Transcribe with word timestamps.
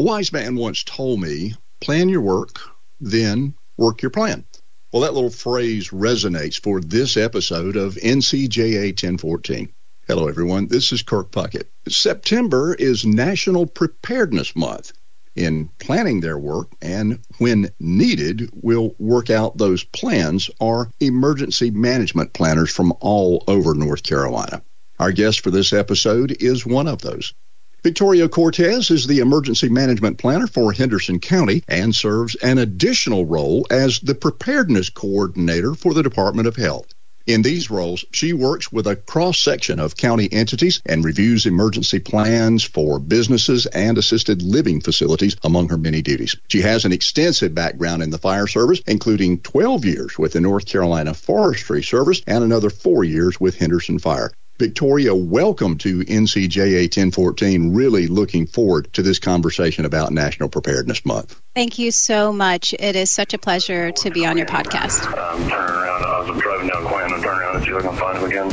A 0.00 0.02
wise 0.02 0.32
man 0.32 0.56
once 0.56 0.82
told 0.82 1.20
me, 1.20 1.56
plan 1.82 2.08
your 2.08 2.22
work, 2.22 2.58
then 3.00 3.52
work 3.76 4.00
your 4.00 4.10
plan. 4.10 4.46
Well, 4.90 5.02
that 5.02 5.12
little 5.12 5.28
phrase 5.28 5.90
resonates 5.90 6.58
for 6.58 6.80
this 6.80 7.18
episode 7.18 7.76
of 7.76 7.96
NCJA 7.96 8.92
1014. 8.92 9.70
Hello, 10.06 10.26
everyone. 10.26 10.68
This 10.68 10.90
is 10.92 11.02
Kirk 11.02 11.30
Puckett. 11.30 11.66
September 11.86 12.72
is 12.72 13.04
National 13.04 13.66
Preparedness 13.66 14.56
Month. 14.56 14.92
In 15.36 15.68
planning 15.78 16.20
their 16.20 16.38
work 16.38 16.72
and 16.80 17.18
when 17.36 17.68
needed, 17.78 18.48
we'll 18.54 18.94
work 18.98 19.28
out 19.28 19.58
those 19.58 19.84
plans 19.84 20.48
are 20.62 20.90
emergency 20.98 21.70
management 21.70 22.32
planners 22.32 22.70
from 22.70 22.94
all 23.00 23.44
over 23.46 23.74
North 23.74 24.02
Carolina. 24.02 24.62
Our 24.98 25.12
guest 25.12 25.40
for 25.40 25.50
this 25.50 25.74
episode 25.74 26.34
is 26.40 26.64
one 26.64 26.88
of 26.88 27.02
those. 27.02 27.34
Victoria 27.82 28.28
Cortes 28.28 28.90
is 28.90 29.06
the 29.06 29.20
emergency 29.20 29.70
management 29.70 30.18
planner 30.18 30.46
for 30.46 30.70
Henderson 30.70 31.18
County 31.18 31.64
and 31.66 31.94
serves 31.94 32.34
an 32.34 32.58
additional 32.58 33.24
role 33.24 33.66
as 33.70 34.00
the 34.00 34.14
preparedness 34.14 34.90
coordinator 34.90 35.74
for 35.74 35.94
the 35.94 36.02
Department 36.02 36.46
of 36.46 36.56
Health. 36.56 36.92
In 37.26 37.40
these 37.40 37.70
roles, 37.70 38.04
she 38.12 38.34
works 38.34 38.70
with 38.70 38.86
a 38.86 38.96
cross 38.96 39.38
section 39.38 39.80
of 39.80 39.96
county 39.96 40.30
entities 40.30 40.82
and 40.84 41.02
reviews 41.02 41.46
emergency 41.46 42.00
plans 42.00 42.64
for 42.64 42.98
businesses 42.98 43.64
and 43.64 43.96
assisted 43.96 44.42
living 44.42 44.82
facilities 44.82 45.36
among 45.42 45.70
her 45.70 45.78
many 45.78 46.02
duties. 46.02 46.36
She 46.48 46.60
has 46.60 46.84
an 46.84 46.92
extensive 46.92 47.54
background 47.54 48.02
in 48.02 48.10
the 48.10 48.18
fire 48.18 48.46
service, 48.46 48.82
including 48.86 49.38
12 49.38 49.86
years 49.86 50.18
with 50.18 50.34
the 50.34 50.42
North 50.42 50.66
Carolina 50.66 51.14
Forestry 51.14 51.82
Service 51.82 52.20
and 52.26 52.44
another 52.44 52.68
four 52.68 53.04
years 53.04 53.40
with 53.40 53.56
Henderson 53.56 53.98
Fire. 53.98 54.32
Victoria, 54.60 55.14
welcome 55.14 55.78
to 55.78 56.00
NCJA 56.00 56.82
1014. 56.82 57.72
Really 57.72 58.08
looking 58.08 58.46
forward 58.46 58.92
to 58.92 59.00
this 59.00 59.18
conversation 59.18 59.86
about 59.86 60.12
National 60.12 60.50
Preparedness 60.50 61.06
Month. 61.06 61.40
Thank 61.54 61.78
you 61.78 61.90
so 61.90 62.30
much. 62.30 62.74
It 62.74 62.94
is 62.94 63.10
such 63.10 63.32
a 63.32 63.38
pleasure 63.38 63.90
to 63.90 64.10
be 64.10 64.26
on 64.26 64.36
your 64.36 64.46
podcast. 64.46 65.06
Um, 65.06 65.14
uh, 65.14 65.16
I'm 65.16 65.48
turning 65.48 65.76
around. 65.76 66.04
I 66.04 66.30
was 66.30 66.42
driving 66.42 66.68
down 66.68 66.84
Quinn. 66.84 67.04
I'm 67.04 67.22
turning 67.22 67.40
around 67.40 67.56
and 67.56 67.64
see 67.64 67.70
if 67.70 67.76
I 67.78 67.88
can 67.88 67.96
find 67.96 68.18
him 68.18 68.24
again. 68.24 68.48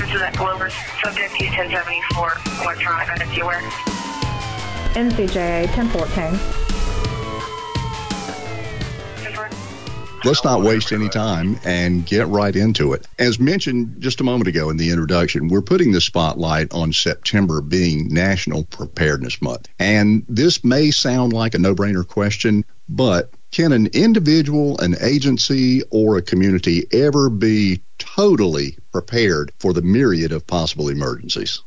This 0.00 0.14
is 0.14 0.22
at 0.22 0.32
Clover. 0.32 0.70
Subject 1.04 1.38
U-1074, 1.38 2.62
electronic 2.64 3.10
identity 3.10 3.40
aware. 3.42 3.60
NCJA 4.94 5.66
1014. 5.76 6.71
Let's 10.24 10.44
not 10.44 10.62
waste 10.62 10.92
any 10.92 11.08
time 11.08 11.58
and 11.64 12.06
get 12.06 12.28
right 12.28 12.54
into 12.54 12.92
it. 12.92 13.06
As 13.18 13.40
mentioned 13.40 14.00
just 14.00 14.20
a 14.20 14.24
moment 14.24 14.48
ago 14.48 14.70
in 14.70 14.76
the 14.76 14.90
introduction, 14.90 15.48
we're 15.48 15.62
putting 15.62 15.92
the 15.92 16.00
spotlight 16.00 16.72
on 16.72 16.92
September 16.92 17.60
being 17.60 18.08
National 18.08 18.64
Preparedness 18.64 19.42
Month. 19.42 19.68
And 19.78 20.24
this 20.28 20.64
may 20.64 20.90
sound 20.90 21.32
like 21.32 21.54
a 21.54 21.58
no 21.58 21.74
brainer 21.74 22.06
question, 22.06 22.64
but 22.88 23.32
can 23.50 23.72
an 23.72 23.88
individual, 23.88 24.78
an 24.80 24.96
agency, 25.00 25.82
or 25.90 26.16
a 26.16 26.22
community 26.22 26.86
ever 26.92 27.28
be 27.28 27.82
totally 27.98 28.78
prepared 28.92 29.52
for 29.58 29.72
the 29.72 29.82
myriad 29.82 30.32
of 30.32 30.46
possible 30.46 30.88
emergencies? 30.88 31.62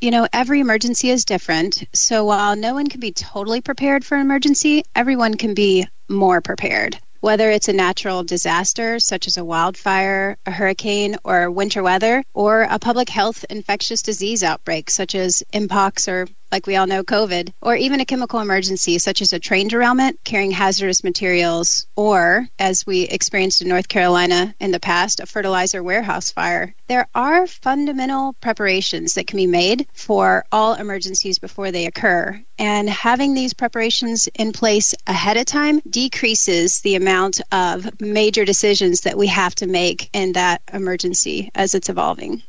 You 0.00 0.10
know, 0.10 0.28
every 0.32 0.60
emergency 0.60 1.08
is 1.10 1.24
different. 1.24 1.84
So 1.94 2.26
while 2.26 2.56
no 2.56 2.74
one 2.74 2.88
can 2.88 3.00
be 3.00 3.12
totally 3.12 3.62
prepared 3.62 4.04
for 4.04 4.16
an 4.16 4.20
emergency, 4.20 4.84
everyone 4.94 5.34
can 5.34 5.54
be 5.54 5.86
more 6.08 6.40
prepared 6.40 6.98
whether 7.24 7.50
it's 7.50 7.68
a 7.68 7.72
natural 7.72 8.22
disaster 8.22 8.98
such 8.98 9.26
as 9.26 9.38
a 9.38 9.44
wildfire, 9.44 10.36
a 10.44 10.50
hurricane, 10.50 11.16
or 11.24 11.50
winter 11.50 11.82
weather, 11.82 12.22
or 12.34 12.68
a 12.68 12.78
public 12.78 13.08
health 13.08 13.46
infectious 13.48 14.02
disease 14.02 14.42
outbreak 14.42 14.90
such 14.90 15.14
as 15.14 15.42
mpox 15.54 16.06
or 16.06 16.26
like 16.54 16.68
we 16.68 16.76
all 16.76 16.86
know, 16.86 17.02
COVID, 17.02 17.52
or 17.60 17.74
even 17.74 17.98
a 17.98 18.04
chemical 18.04 18.38
emergency 18.38 19.00
such 19.00 19.20
as 19.20 19.32
a 19.32 19.40
train 19.40 19.66
derailment 19.66 20.20
carrying 20.22 20.52
hazardous 20.52 21.02
materials, 21.02 21.88
or, 21.96 22.48
as 22.60 22.86
we 22.86 23.02
experienced 23.02 23.60
in 23.60 23.66
North 23.68 23.88
Carolina 23.88 24.54
in 24.60 24.70
the 24.70 24.78
past, 24.78 25.18
a 25.18 25.26
fertilizer 25.26 25.82
warehouse 25.82 26.30
fire. 26.30 26.72
There 26.86 27.08
are 27.12 27.48
fundamental 27.48 28.34
preparations 28.34 29.14
that 29.14 29.26
can 29.26 29.38
be 29.38 29.48
made 29.48 29.88
for 29.94 30.44
all 30.52 30.74
emergencies 30.74 31.40
before 31.40 31.72
they 31.72 31.86
occur. 31.86 32.40
And 32.56 32.88
having 32.88 33.34
these 33.34 33.52
preparations 33.52 34.28
in 34.38 34.52
place 34.52 34.94
ahead 35.08 35.36
of 35.36 35.46
time 35.46 35.80
decreases 35.80 36.82
the 36.82 36.94
amount 36.94 37.40
of 37.50 38.00
major 38.00 38.44
decisions 38.44 39.00
that 39.00 39.18
we 39.18 39.26
have 39.26 39.56
to 39.56 39.66
make 39.66 40.08
in 40.12 40.34
that 40.34 40.62
emergency 40.72 41.50
as 41.52 41.74
it's 41.74 41.88
evolving 41.88 42.44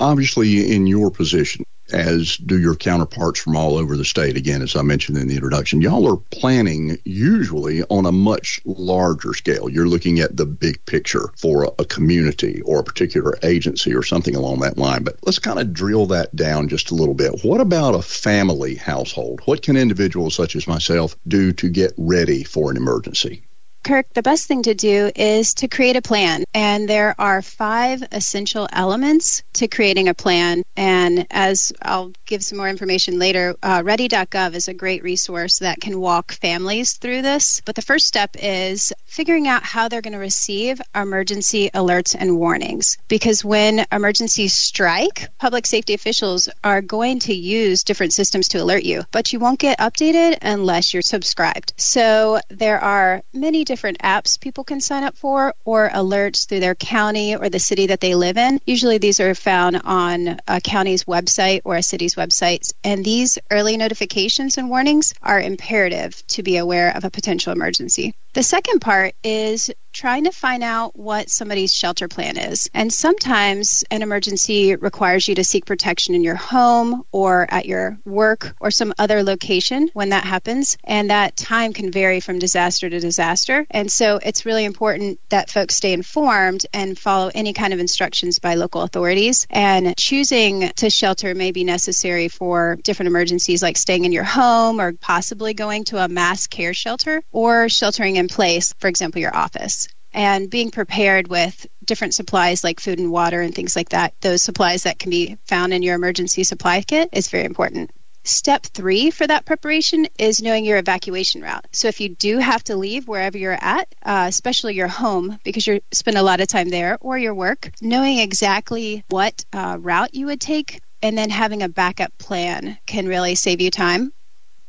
obviously 0.00 0.74
in 0.74 0.86
your 0.86 1.10
position 1.10 1.64
as 1.92 2.36
do 2.38 2.58
your 2.58 2.74
counterparts 2.74 3.40
from 3.40 3.56
all 3.56 3.76
over 3.76 3.96
the 3.96 4.04
state. 4.04 4.36
Again, 4.36 4.62
as 4.62 4.74
I 4.74 4.82
mentioned 4.82 5.18
in 5.18 5.28
the 5.28 5.34
introduction, 5.34 5.82
y'all 5.82 6.10
are 6.12 6.16
planning 6.16 6.98
usually 7.04 7.82
on 7.84 8.06
a 8.06 8.12
much 8.12 8.60
larger 8.64 9.34
scale. 9.34 9.68
You're 9.68 9.88
looking 9.88 10.20
at 10.20 10.36
the 10.36 10.46
big 10.46 10.84
picture 10.86 11.30
for 11.38 11.74
a 11.78 11.84
community 11.84 12.62
or 12.62 12.80
a 12.80 12.84
particular 12.84 13.38
agency 13.42 13.94
or 13.94 14.02
something 14.02 14.34
along 14.34 14.60
that 14.60 14.78
line. 14.78 15.04
But 15.04 15.18
let's 15.24 15.38
kind 15.38 15.58
of 15.58 15.72
drill 15.72 16.06
that 16.06 16.34
down 16.34 16.68
just 16.68 16.90
a 16.90 16.94
little 16.94 17.14
bit. 17.14 17.44
What 17.44 17.60
about 17.60 17.94
a 17.94 18.02
family 18.02 18.76
household? 18.76 19.42
What 19.44 19.62
can 19.62 19.76
individuals 19.76 20.34
such 20.34 20.56
as 20.56 20.66
myself 20.66 21.16
do 21.28 21.52
to 21.54 21.68
get 21.68 21.92
ready 21.96 22.44
for 22.44 22.70
an 22.70 22.76
emergency? 22.76 23.42
Kirk, 23.84 24.06
the 24.14 24.22
best 24.22 24.46
thing 24.46 24.62
to 24.62 24.74
do 24.74 25.10
is 25.14 25.52
to 25.54 25.68
create 25.68 25.96
a 25.96 26.00
plan. 26.00 26.44
And 26.54 26.88
there 26.88 27.14
are 27.18 27.42
five 27.42 28.02
essential 28.12 28.66
elements 28.72 29.42
to 29.54 29.68
creating 29.68 30.08
a 30.08 30.14
plan. 30.14 30.62
And 30.74 31.26
as 31.30 31.70
I'll 31.82 32.12
give 32.24 32.42
some 32.42 32.56
more 32.56 32.68
information 32.68 33.18
later, 33.18 33.54
uh, 33.62 33.82
ready.gov 33.84 34.54
is 34.54 34.68
a 34.68 34.74
great 34.74 35.02
resource 35.02 35.58
that 35.58 35.82
can 35.82 36.00
walk 36.00 36.32
families 36.32 36.94
through 36.94 37.20
this. 37.20 37.60
But 37.66 37.74
the 37.74 37.82
first 37.82 38.06
step 38.06 38.36
is 38.38 38.90
figuring 39.04 39.46
out 39.48 39.62
how 39.62 39.88
they're 39.88 40.00
going 40.00 40.14
to 40.14 40.18
receive 40.18 40.80
emergency 40.94 41.68
alerts 41.74 42.16
and 42.18 42.38
warnings. 42.38 42.96
Because 43.06 43.44
when 43.44 43.84
emergencies 43.92 44.54
strike, 44.54 45.28
public 45.38 45.66
safety 45.66 45.92
officials 45.92 46.48
are 46.64 46.80
going 46.80 47.18
to 47.20 47.34
use 47.34 47.84
different 47.84 48.14
systems 48.14 48.48
to 48.48 48.62
alert 48.62 48.84
you, 48.84 49.02
but 49.12 49.34
you 49.34 49.38
won't 49.38 49.58
get 49.58 49.78
updated 49.78 50.38
unless 50.40 50.94
you're 50.94 51.02
subscribed. 51.02 51.74
So 51.76 52.40
there 52.48 52.80
are 52.80 53.22
many 53.34 53.64
different 53.64 53.73
different 53.74 53.98
apps 53.98 54.40
people 54.40 54.62
can 54.62 54.80
sign 54.80 55.02
up 55.02 55.16
for 55.16 55.52
or 55.64 55.90
alerts 55.90 56.46
through 56.46 56.60
their 56.60 56.76
county 56.76 57.34
or 57.34 57.48
the 57.48 57.58
city 57.58 57.88
that 57.88 57.98
they 57.98 58.14
live 58.14 58.38
in. 58.38 58.60
Usually 58.64 58.98
these 58.98 59.18
are 59.18 59.34
found 59.34 59.80
on 59.82 60.38
a 60.46 60.60
county's 60.60 61.02
website 61.04 61.62
or 61.64 61.74
a 61.74 61.82
city's 61.82 62.14
websites. 62.14 62.72
And 62.84 63.04
these 63.04 63.36
early 63.50 63.76
notifications 63.76 64.58
and 64.58 64.70
warnings 64.70 65.12
are 65.20 65.40
imperative 65.40 66.24
to 66.28 66.44
be 66.44 66.56
aware 66.56 66.96
of 66.96 67.02
a 67.02 67.10
potential 67.10 67.52
emergency. 67.52 68.14
The 68.34 68.42
second 68.42 68.80
part 68.80 69.14
is 69.22 69.70
trying 69.94 70.24
to 70.24 70.32
find 70.32 70.62
out 70.62 70.98
what 70.98 71.30
somebody's 71.30 71.72
shelter 71.72 72.08
plan 72.08 72.36
is. 72.36 72.68
And 72.74 72.92
sometimes 72.92 73.84
an 73.90 74.02
emergency 74.02 74.74
requires 74.74 75.28
you 75.28 75.36
to 75.36 75.44
seek 75.44 75.64
protection 75.64 76.16
in 76.16 76.24
your 76.24 76.34
home 76.34 77.04
or 77.12 77.46
at 77.48 77.64
your 77.64 77.96
work 78.04 78.56
or 78.60 78.72
some 78.72 78.92
other 78.98 79.22
location 79.22 79.88
when 79.94 80.08
that 80.08 80.24
happens. 80.24 80.76
And 80.82 81.10
that 81.10 81.36
time 81.36 81.72
can 81.72 81.92
vary 81.92 82.18
from 82.18 82.40
disaster 82.40 82.90
to 82.90 82.98
disaster. 82.98 83.66
And 83.70 83.90
so 83.90 84.18
it's 84.20 84.44
really 84.44 84.64
important 84.64 85.20
that 85.28 85.48
folks 85.48 85.76
stay 85.76 85.92
informed 85.92 86.66
and 86.74 86.98
follow 86.98 87.30
any 87.32 87.52
kind 87.52 87.72
of 87.72 87.78
instructions 87.78 88.40
by 88.40 88.56
local 88.56 88.82
authorities. 88.82 89.46
And 89.48 89.96
choosing 89.96 90.70
to 90.76 90.90
shelter 90.90 91.36
may 91.36 91.52
be 91.52 91.62
necessary 91.62 92.26
for 92.26 92.76
different 92.82 93.08
emergencies 93.08 93.62
like 93.62 93.76
staying 93.76 94.04
in 94.04 94.12
your 94.12 94.24
home 94.24 94.80
or 94.80 94.92
possibly 94.94 95.54
going 95.54 95.84
to 95.84 95.98
a 95.98 96.08
mass 96.08 96.48
care 96.48 96.74
shelter 96.74 97.22
or 97.30 97.68
sheltering 97.68 98.16
in 98.16 98.23
place, 98.28 98.74
for 98.78 98.88
example, 98.88 99.20
your 99.20 99.36
office 99.36 99.88
and 100.14 100.48
being 100.48 100.70
prepared 100.70 101.28
with 101.28 101.66
different 101.84 102.14
supplies 102.14 102.62
like 102.64 102.80
food 102.80 103.00
and 103.00 103.10
water 103.10 103.40
and 103.40 103.54
things 103.54 103.74
like 103.74 103.90
that, 103.90 104.14
those 104.20 104.42
supplies 104.42 104.84
that 104.84 104.98
can 104.98 105.10
be 105.10 105.36
found 105.44 105.74
in 105.74 105.82
your 105.82 105.96
emergency 105.96 106.44
supply 106.44 106.80
kit, 106.80 107.10
is 107.12 107.28
very 107.28 107.44
important. 107.44 107.90
Step 108.26 108.62
three 108.62 109.10
for 109.10 109.26
that 109.26 109.44
preparation 109.44 110.06
is 110.18 110.40
knowing 110.40 110.64
your 110.64 110.78
evacuation 110.78 111.42
route. 111.42 111.66
So 111.72 111.88
if 111.88 112.00
you 112.00 112.08
do 112.08 112.38
have 112.38 112.64
to 112.64 112.76
leave 112.76 113.06
wherever 113.06 113.36
you're 113.36 113.58
at, 113.60 113.94
uh, 114.02 114.26
especially 114.28 114.74
your 114.74 114.88
home, 114.88 115.38
because 115.44 115.66
you 115.66 115.80
spend 115.92 116.16
a 116.16 116.22
lot 116.22 116.40
of 116.40 116.48
time 116.48 116.70
there, 116.70 116.96
or 117.00 117.18
your 117.18 117.34
work, 117.34 117.70
knowing 117.82 118.18
exactly 118.18 119.04
what 119.10 119.44
uh, 119.52 119.76
route 119.78 120.14
you 120.14 120.26
would 120.26 120.40
take 120.40 120.80
and 121.02 121.18
then 121.18 121.28
having 121.28 121.62
a 121.62 121.68
backup 121.68 122.16
plan 122.16 122.78
can 122.86 123.06
really 123.06 123.34
save 123.34 123.60
you 123.60 123.70
time. 123.70 124.10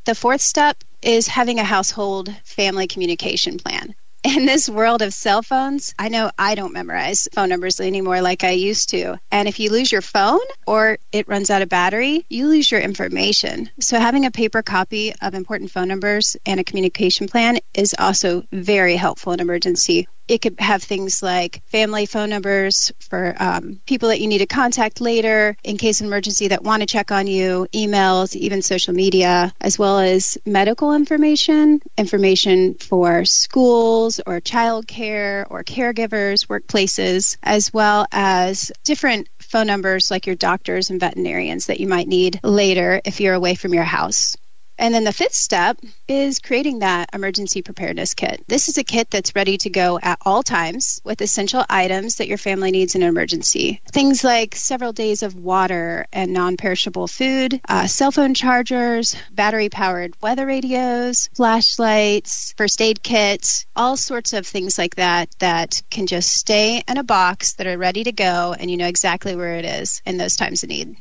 The 0.04 0.16
fourth 0.16 0.42
step 0.42 0.84
is 1.06 1.28
having 1.28 1.60
a 1.60 1.64
household 1.64 2.34
family 2.44 2.88
communication 2.88 3.58
plan 3.58 3.96
in 4.26 4.48
this 4.48 4.68
world 4.68 5.04
of 5.04 5.14
cell 5.14 5.44
phones, 5.44 5.94
I 6.00 6.10
know 6.10 6.32
I 6.38 6.56
don't 6.56 6.74
memorize 6.74 7.28
phone 7.32 7.50
numbers 7.50 7.80
anymore 7.80 8.22
like 8.22 8.44
I 8.44 8.52
used 8.52 8.90
to. 8.90 9.20
And 9.32 9.48
if 9.48 9.60
you 9.60 9.70
lose 9.70 9.92
your 9.92 10.02
phone 10.02 10.40
or 10.66 10.98
it 11.12 11.28
runs 11.28 11.52
out 11.52 11.62
of 11.62 11.70
battery, 11.70 12.26
you 12.28 12.48
lose 12.48 12.72
your 12.72 12.82
information. 12.82 13.70
So 13.80 14.00
having 14.00 14.26
a 14.26 14.32
paper 14.32 14.64
copy 14.64 15.14
of 15.22 15.36
important 15.36 15.70
phone 15.70 15.88
numbers 15.88 16.36
and 16.44 16.60
a 16.60 16.64
communication 16.64 17.28
plan 17.28 17.60
is 17.76 17.96
also 17.98 18.44
very 18.52 18.96
helpful 18.96 19.32
in 19.32 19.40
emergency 19.40 20.08
it 20.28 20.42
could 20.42 20.60
have 20.60 20.84
things 20.84 21.22
like 21.22 21.62
family 21.68 22.06
phone 22.06 22.30
numbers 22.30 22.92
for 23.00 23.36
um, 23.40 23.80
people 23.86 24.10
that 24.10 24.20
you 24.20 24.28
need 24.28 24.40
to 24.40 24.46
contact 24.46 25.02
later 25.02 25.56
in 25.64 25.78
case 25.78 26.02
of 26.02 26.08
emergency 26.08 26.48
that 26.48 26.64
want 26.64 26.82
to 26.82 26.88
check 26.88 27.12
on 27.12 27.28
you, 27.28 27.68
emails, 27.74 28.36
even 28.36 28.62
social 28.62 28.94
media, 28.94 29.54
as 29.62 29.78
well 29.78 30.00
as 30.00 30.38
medical 30.46 30.94
information, 30.94 31.82
information 31.98 32.76
for 32.76 33.26
schools 33.26 34.20
or 34.26 34.42
childcare 34.42 35.46
or 35.50 35.64
caregivers, 35.64 36.48
workplaces, 36.48 37.38
as 37.44 37.74
well 37.74 38.08
as 38.12 38.72
different 38.84 39.28
phone 39.40 39.68
numbers 39.68 40.10
like 40.10 40.26
your 40.26 40.36
doctors 40.36 40.90
and 40.90 41.00
veterinarians 41.00 41.68
that 41.68 41.80
you 41.80 41.88
might 41.88 42.08
need 42.08 42.40
later 42.44 43.02
if 43.06 43.22
you're 43.22 43.34
away 43.34 43.56
from 43.56 43.74
your 43.74 43.84
house. 43.84 44.36
And 44.78 44.94
then 44.94 45.04
the 45.04 45.14
fifth 45.14 45.34
step 45.34 45.80
is 46.08 46.40
creating 46.40 46.80
that 46.80 47.10
emergency 47.14 47.62
preparedness 47.62 48.14
kit. 48.14 48.44
This 48.48 48.68
is 48.68 48.78
a 48.78 48.84
kit 48.84 49.10
that's 49.10 49.36
ready 49.36 49.58
to 49.60 49.70
go 49.70 50.00
at 50.02 50.20
all 50.22 50.44
times 50.44 51.02
with 51.04 51.22
essential 51.22 51.64
items 51.70 52.16
that 52.16 52.28
your 52.28 52.38
family 52.38 52.72
needs 52.72 52.96
in 52.96 53.02
an 53.02 53.10
emergency. 53.10 53.82
Things 53.92 54.24
like 54.24 54.56
several 54.56 54.92
days 54.92 55.24
of 55.24 55.36
water 55.36 56.06
and 56.12 56.34
non 56.34 56.58
perishable 56.58 57.08
food, 57.08 57.62
uh, 57.68 57.88
cell 57.88 58.12
phone 58.12 58.34
chargers, 58.34 59.16
battery 59.32 59.70
powered 59.70 60.14
weather 60.22 60.46
radios, 60.46 61.30
flashlights, 61.36 62.54
first 62.58 62.82
aid 62.82 63.02
kits, 63.02 63.66
all 63.76 63.98
sorts 63.98 64.34
of 64.34 64.46
things 64.46 64.78
like 64.78 64.96
that 64.96 65.30
that 65.40 65.82
can 65.90 66.08
just 66.08 66.34
stay 66.34 66.84
in 66.88 66.98
a 66.98 67.04
box 67.04 67.54
that 67.54 67.68
are 67.68 67.78
ready 67.78 68.04
to 68.04 68.12
go 68.12 68.56
and 68.58 68.70
you 68.70 68.78
know 68.78 68.88
exactly 68.88 69.36
where 69.36 69.56
it 69.56 69.66
is 69.66 70.02
in 70.06 70.18
those 70.18 70.36
times 70.36 70.64
of 70.64 70.70
need 70.70 70.96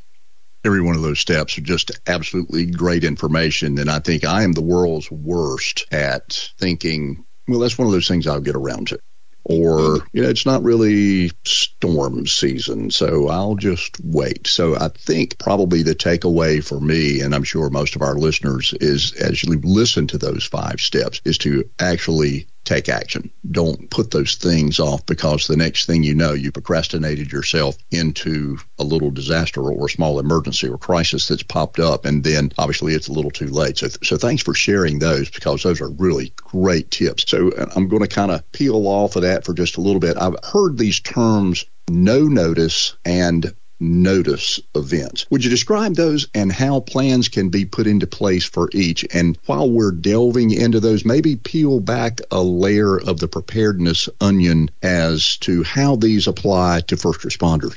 every 0.64 0.81
one 0.81 0.96
of 0.96 1.02
those 1.02 1.20
steps 1.20 1.58
are 1.58 1.62
just 1.62 1.93
absolutely 2.06 2.66
great 2.66 3.05
information. 3.05 3.78
And 3.78 3.90
I 3.90 3.99
think 3.99 4.25
I 4.25 4.43
am 4.43 4.52
the 4.52 4.62
world's 4.62 5.11
worst 5.11 5.87
at 5.93 6.50
thinking, 6.58 7.25
well, 7.46 7.61
that's 7.61 7.78
one 7.78 7.87
of 7.87 7.93
those 7.93 8.08
things 8.08 8.26
I'll 8.26 8.40
get 8.40 8.56
around 8.56 8.88
to. 8.88 8.99
Or, 9.46 9.99
you 10.14 10.22
know, 10.22 10.31
it's 10.31 10.46
not 10.46 10.62
really 10.62 11.31
storm 11.44 12.26
season, 12.26 12.90
so 12.90 13.28
I'll 13.28 13.56
just 13.56 14.00
wait. 14.02 14.46
So 14.46 14.75
I 14.75 14.88
think 14.88 15.38
probably 15.38 15.82
the 15.82 15.94
takeaway 15.94 16.64
for 16.64 16.81
me, 16.81 17.20
and 17.20 17.34
I'm 17.34 17.44
sure 17.44 17.69
most 17.69 17.94
of 17.94 18.00
our 18.00 18.14
listeners, 18.14 18.72
is 18.81 19.12
as 19.12 19.43
you 19.44 19.60
listen 19.62 20.06
to 20.08 20.19
those 20.19 20.44
five 20.44 20.81
steps, 20.81 21.20
is 21.26 21.37
to 21.38 21.69
actually 21.78 22.46
take 22.64 22.88
action. 22.88 23.31
Don't 23.50 23.90
put 23.90 24.11
those 24.11 24.34
things 24.34 24.81
off 24.81 25.05
because 25.06 25.46
the 25.46 25.56
next 25.56 25.87
thing 25.87 26.02
you 26.02 26.14
know, 26.14 26.32
you 26.32 26.50
procrastinated 26.50 27.31
yourself 27.31 27.76
into 27.90 28.58
a 28.78 28.84
little 28.84 29.11
disaster 29.11 29.62
or 29.62 29.87
a 29.87 29.90
small 29.90 30.19
emergency 30.19 30.69
or 30.69 30.78
crisis 30.78 31.28
that's 31.28 31.43
popped 31.43 31.78
up. 31.78 32.05
And 32.05 32.25
then 32.25 32.52
obviously 32.58 32.94
it's 32.94 33.08
a 33.08 33.12
little 33.12 33.31
too 33.31 33.49
late. 33.49 33.78
So, 33.78 33.88
so 34.02 34.16
thanks 34.16 34.43
for 34.43 34.55
sharing 34.55 34.99
those 34.99 35.31
because 35.31 35.62
those 35.62 35.81
are 35.81 35.90
really 35.90 36.32
great 36.37 36.90
tips. 36.90 37.28
So 37.28 37.50
uh, 37.52 37.70
I'm 37.76 37.88
going 37.88 38.02
to 38.02 38.08
kind 38.08 38.31
of 38.31 38.50
peel 38.52 38.87
off 38.87 39.17
of 39.17 39.22
that 39.22 39.44
for 39.44 39.55
just 39.55 39.76
a 39.76 39.81
little 39.81 40.00
bit. 40.00 40.17
I've 40.17 40.37
heard 40.44 40.78
these 40.78 41.00
terms 41.00 41.64
no 41.88 42.20
notice 42.20 42.96
and 43.05 43.55
notice 43.81 44.61
events. 44.75 45.26
Would 45.31 45.44
you 45.44 45.50
describe 45.50 45.94
those 45.94 46.29
and 46.35 46.53
how 46.53 46.81
plans 46.81 47.29
can 47.29 47.49
be 47.49 47.65
put 47.65 47.87
into 47.87 48.06
place 48.06 48.44
for 48.44 48.69
each? 48.73 49.05
And 49.12 49.38
while 49.47 49.71
we're 49.71 49.93
delving 49.93 50.50
into 50.50 50.81
those, 50.81 51.05
maybe 51.05 51.37
peel 51.37 51.81
back 51.81 52.21
a 52.31 52.43
layer 52.43 52.99
of 52.99 53.19
the 53.19 53.29
preparedness 53.29 54.09
onion 54.21 54.71
as 54.82 55.37
to 55.38 55.62
how 55.62 55.97
these 55.97 56.26
apply 56.26 56.82
to 56.88 56.97
first 56.97 57.21
responders. 57.21 57.75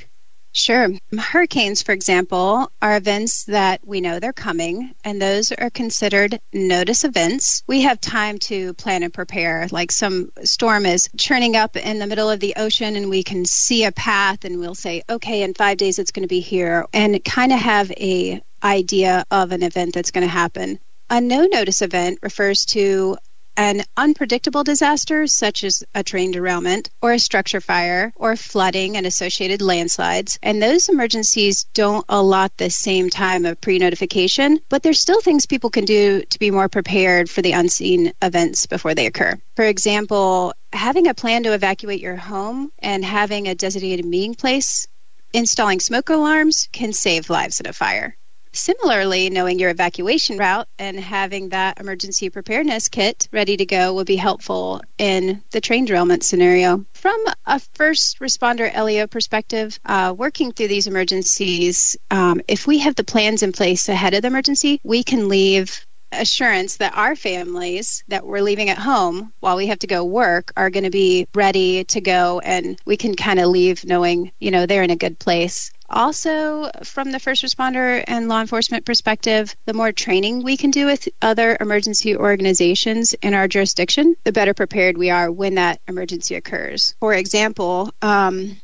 Sure. 0.57 0.89
Hurricanes, 1.15 1.83
for 1.83 1.91
example, 1.91 2.71
are 2.81 2.97
events 2.97 3.43
that 3.43 3.79
we 3.85 4.01
know 4.01 4.19
they're 4.19 4.33
coming, 4.33 4.91
and 5.03 5.21
those 5.21 5.51
are 5.51 5.69
considered 5.69 6.39
notice 6.51 7.03
events. 7.03 7.63
We 7.67 7.81
have 7.81 8.01
time 8.01 8.39
to 8.39 8.73
plan 8.73 9.03
and 9.03 9.13
prepare. 9.13 9.67
Like 9.69 9.91
some 9.91 10.31
storm 10.43 10.87
is 10.87 11.09
churning 11.15 11.55
up 11.55 11.77
in 11.77 11.99
the 11.99 12.07
middle 12.07 12.31
of 12.31 12.39
the 12.39 12.55
ocean, 12.57 12.95
and 12.95 13.07
we 13.07 13.21
can 13.21 13.45
see 13.45 13.85
a 13.85 13.91
path, 13.91 14.45
and 14.45 14.59
we'll 14.59 14.73
say, 14.73 15.03
okay, 15.07 15.43
in 15.43 15.53
five 15.53 15.77
days 15.77 15.99
it's 15.99 16.11
going 16.11 16.23
to 16.23 16.27
be 16.27 16.39
here, 16.39 16.87
and 16.91 17.23
kind 17.23 17.53
of 17.53 17.59
have 17.59 17.91
a 17.91 18.41
idea 18.63 19.25
of 19.29 19.51
an 19.51 19.61
event 19.61 19.93
that's 19.93 20.11
going 20.11 20.25
to 20.25 20.33
happen. 20.33 20.79
A 21.11 21.21
no 21.21 21.45
notice 21.45 21.83
event 21.83 22.19
refers 22.23 22.65
to 22.65 23.17
an 23.57 23.83
unpredictable 23.97 24.63
disaster, 24.63 25.25
such 25.25 25.63
as 25.63 25.83
a 25.95 26.03
train 26.03 26.31
derailment 26.31 26.89
or 27.01 27.11
a 27.11 27.19
structure 27.19 27.59
fire 27.59 28.13
or 28.15 28.35
flooding 28.35 28.95
and 28.95 29.05
associated 29.05 29.61
landslides. 29.61 30.37
And 30.43 30.61
those 30.61 30.87
emergencies 30.87 31.65
don't 31.73 32.05
allot 32.07 32.55
the 32.57 32.69
same 32.69 33.09
time 33.09 33.45
of 33.45 33.59
pre 33.59 33.79
notification, 33.79 34.59
but 34.69 34.83
there's 34.83 35.01
still 35.01 35.21
things 35.21 35.47
people 35.47 35.71
can 35.71 35.85
do 35.85 36.21
to 36.21 36.39
be 36.39 36.51
more 36.51 36.69
prepared 36.69 37.29
for 37.29 37.41
the 37.41 37.53
unseen 37.53 38.13
events 38.21 38.67
before 38.67 38.93
they 38.93 39.07
occur. 39.07 39.33
For 39.55 39.65
example, 39.65 40.53
having 40.71 41.07
a 41.07 41.15
plan 41.15 41.43
to 41.43 41.53
evacuate 41.53 41.99
your 41.99 42.15
home 42.15 42.71
and 42.79 43.03
having 43.03 43.47
a 43.47 43.55
designated 43.55 44.05
meeting 44.05 44.35
place 44.35 44.87
installing 45.33 45.79
smoke 45.79 46.09
alarms 46.09 46.69
can 46.71 46.93
save 46.93 47.29
lives 47.29 47.59
in 47.59 47.67
a 47.67 47.73
fire. 47.73 48.15
Similarly, 48.57 49.29
knowing 49.29 49.59
your 49.59 49.69
evacuation 49.69 50.37
route 50.37 50.67
and 50.79 50.99
having 50.99 51.49
that 51.49 51.79
emergency 51.79 52.29
preparedness 52.29 52.89
kit 52.89 53.29
ready 53.31 53.55
to 53.55 53.65
go 53.65 53.93
will 53.93 54.03
be 54.03 54.15
helpful 54.15 54.81
in 54.97 55.43
the 55.51 55.61
train 55.61 55.85
derailment 55.85 56.23
scenario. 56.23 56.83
From 56.93 57.23
a 57.45 57.59
first 57.75 58.19
responder 58.19 58.75
LEO 58.75 59.05
perspective, 59.05 59.79
uh, 59.85 60.13
working 60.17 60.51
through 60.51 60.69
these 60.69 60.87
emergencies, 60.87 61.95
um, 62.09 62.41
if 62.47 62.65
we 62.65 62.79
have 62.79 62.95
the 62.95 63.03
plans 63.03 63.43
in 63.43 63.51
place 63.51 63.87
ahead 63.89 64.15
of 64.15 64.23
the 64.23 64.27
emergency, 64.27 64.81
we 64.83 65.03
can 65.03 65.29
leave 65.29 65.86
assurance 66.11 66.77
that 66.77 66.95
our 66.95 67.15
families 67.15 68.03
that 68.07 68.25
we're 68.25 68.41
leaving 68.41 68.69
at 68.69 68.77
home 68.77 69.33
while 69.39 69.57
we 69.57 69.67
have 69.67 69.79
to 69.79 69.87
go 69.87 70.03
work 70.03 70.51
are 70.55 70.69
going 70.69 70.83
to 70.83 70.89
be 70.89 71.27
ready 71.33 71.83
to 71.83 72.01
go 72.01 72.39
and 72.39 72.79
we 72.85 72.97
can 72.97 73.15
kind 73.15 73.39
of 73.39 73.47
leave 73.47 73.83
knowing 73.85 74.31
you 74.39 74.51
know 74.51 74.65
they're 74.65 74.83
in 74.83 74.89
a 74.89 74.95
good 74.95 75.19
place 75.19 75.71
also, 75.89 76.69
from 76.83 77.11
the 77.11 77.19
first 77.19 77.43
responder 77.43 78.03
and 78.05 78.27
law 78.27 78.41
enforcement 78.41 78.85
perspective, 78.85 79.55
the 79.65 79.73
more 79.73 79.91
training 79.91 80.43
we 80.43 80.57
can 80.57 80.71
do 80.71 80.85
with 80.85 81.07
other 81.21 81.55
emergency 81.59 82.15
organizations 82.15 83.13
in 83.13 83.33
our 83.33 83.47
jurisdiction, 83.47 84.15
the 84.25 84.33
better 84.33 84.53
prepared 84.53 84.97
we 84.97 85.09
are 85.09 85.31
when 85.31 85.55
that 85.55 85.79
emergency 85.87 86.35
occurs. 86.35 86.95
For 86.99 87.13
example, 87.13 87.93
um, 88.01 88.57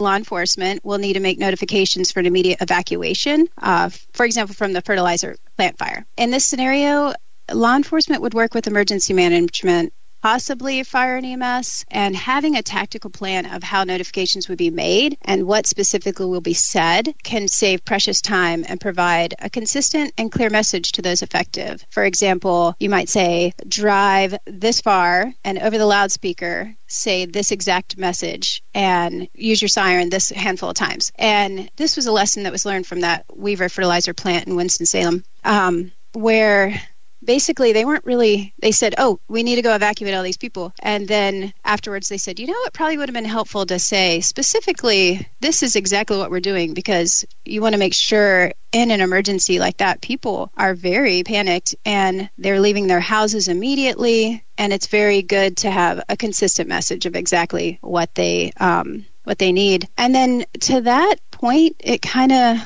law 0.00 0.16
enforcement 0.16 0.84
will 0.84 0.98
need 0.98 1.14
to 1.14 1.20
make 1.20 1.38
notifications 1.38 2.10
for 2.10 2.20
an 2.20 2.26
immediate 2.26 2.60
evacuation, 2.60 3.48
uh, 3.60 3.90
for 4.12 4.26
example, 4.26 4.54
from 4.54 4.72
the 4.72 4.82
fertilizer 4.82 5.36
plant 5.56 5.78
fire. 5.78 6.04
In 6.16 6.30
this 6.30 6.46
scenario, 6.46 7.12
law 7.52 7.76
enforcement 7.76 8.22
would 8.22 8.34
work 8.34 8.54
with 8.54 8.66
emergency 8.66 9.12
management 9.12 9.92
possibly 10.24 10.82
fire 10.82 11.18
and 11.18 11.26
EMS, 11.26 11.84
and 11.90 12.16
having 12.16 12.56
a 12.56 12.62
tactical 12.62 13.10
plan 13.10 13.44
of 13.44 13.62
how 13.62 13.84
notifications 13.84 14.48
would 14.48 14.56
be 14.56 14.70
made 14.70 15.18
and 15.20 15.46
what 15.46 15.66
specifically 15.66 16.24
will 16.24 16.40
be 16.40 16.54
said 16.54 17.14
can 17.22 17.46
save 17.46 17.84
precious 17.84 18.22
time 18.22 18.64
and 18.66 18.80
provide 18.80 19.34
a 19.38 19.50
consistent 19.50 20.14
and 20.16 20.32
clear 20.32 20.48
message 20.48 20.92
to 20.92 21.02
those 21.02 21.20
affected. 21.20 21.84
For 21.90 22.06
example, 22.06 22.74
you 22.80 22.88
might 22.88 23.10
say, 23.10 23.52
drive 23.68 24.34
this 24.46 24.80
far, 24.80 25.30
and 25.44 25.58
over 25.58 25.76
the 25.76 25.84
loudspeaker, 25.84 26.74
say 26.86 27.26
this 27.26 27.50
exact 27.50 27.98
message 27.98 28.62
and 28.72 29.28
use 29.34 29.60
your 29.60 29.68
siren 29.68 30.08
this 30.08 30.30
handful 30.30 30.70
of 30.70 30.74
times. 30.74 31.12
And 31.16 31.70
this 31.76 31.96
was 31.96 32.06
a 32.06 32.12
lesson 32.12 32.44
that 32.44 32.52
was 32.52 32.64
learned 32.64 32.86
from 32.86 33.00
that 33.00 33.26
Weaver 33.36 33.68
fertilizer 33.68 34.14
plant 34.14 34.46
in 34.46 34.56
Winston-Salem, 34.56 35.22
um, 35.44 35.92
where 36.14 36.80
basically 37.24 37.72
they 37.72 37.84
weren't 37.84 38.04
really 38.04 38.54
they 38.60 38.72
said 38.72 38.94
oh 38.98 39.18
we 39.28 39.42
need 39.42 39.56
to 39.56 39.62
go 39.62 39.74
evacuate 39.74 40.14
all 40.14 40.22
these 40.22 40.36
people. 40.36 40.72
And 40.80 41.08
then 41.08 41.52
afterwards 41.64 42.08
they 42.08 42.18
said 42.18 42.38
you 42.38 42.46
know 42.46 42.62
it 42.64 42.72
probably 42.72 42.98
would 42.98 43.08
have 43.08 43.14
been 43.14 43.24
helpful 43.24 43.66
to 43.66 43.78
say 43.78 44.20
specifically 44.20 45.26
this 45.40 45.62
is 45.62 45.76
exactly 45.76 46.16
what 46.16 46.30
we're 46.30 46.40
doing 46.40 46.74
because 46.74 47.24
you 47.44 47.60
want 47.60 47.74
to 47.74 47.78
make 47.78 47.94
sure 47.94 48.52
in 48.74 48.90
an 48.90 49.00
emergency 49.00 49.60
like 49.60 49.76
that 49.76 50.00
people 50.02 50.50
are 50.56 50.74
very 50.74 51.22
panicked 51.22 51.76
and 51.84 52.28
they're 52.36 52.60
leaving 52.60 52.88
their 52.88 53.00
houses 53.00 53.46
immediately. 53.46 54.44
And 54.58 54.72
it's 54.72 54.88
very 54.88 55.22
good 55.22 55.58
to 55.58 55.70
have 55.70 56.02
a 56.08 56.16
consistent 56.16 56.68
message 56.68 57.06
of 57.06 57.14
exactly 57.14 57.78
what 57.80 58.12
they 58.14 58.52
um, 58.58 59.06
what 59.22 59.38
they 59.38 59.52
need. 59.52 59.88
And 59.96 60.14
then 60.14 60.44
to 60.60 60.80
that 60.82 61.16
point 61.30 61.76
it 61.78 62.02
kind 62.02 62.32
of 62.32 62.58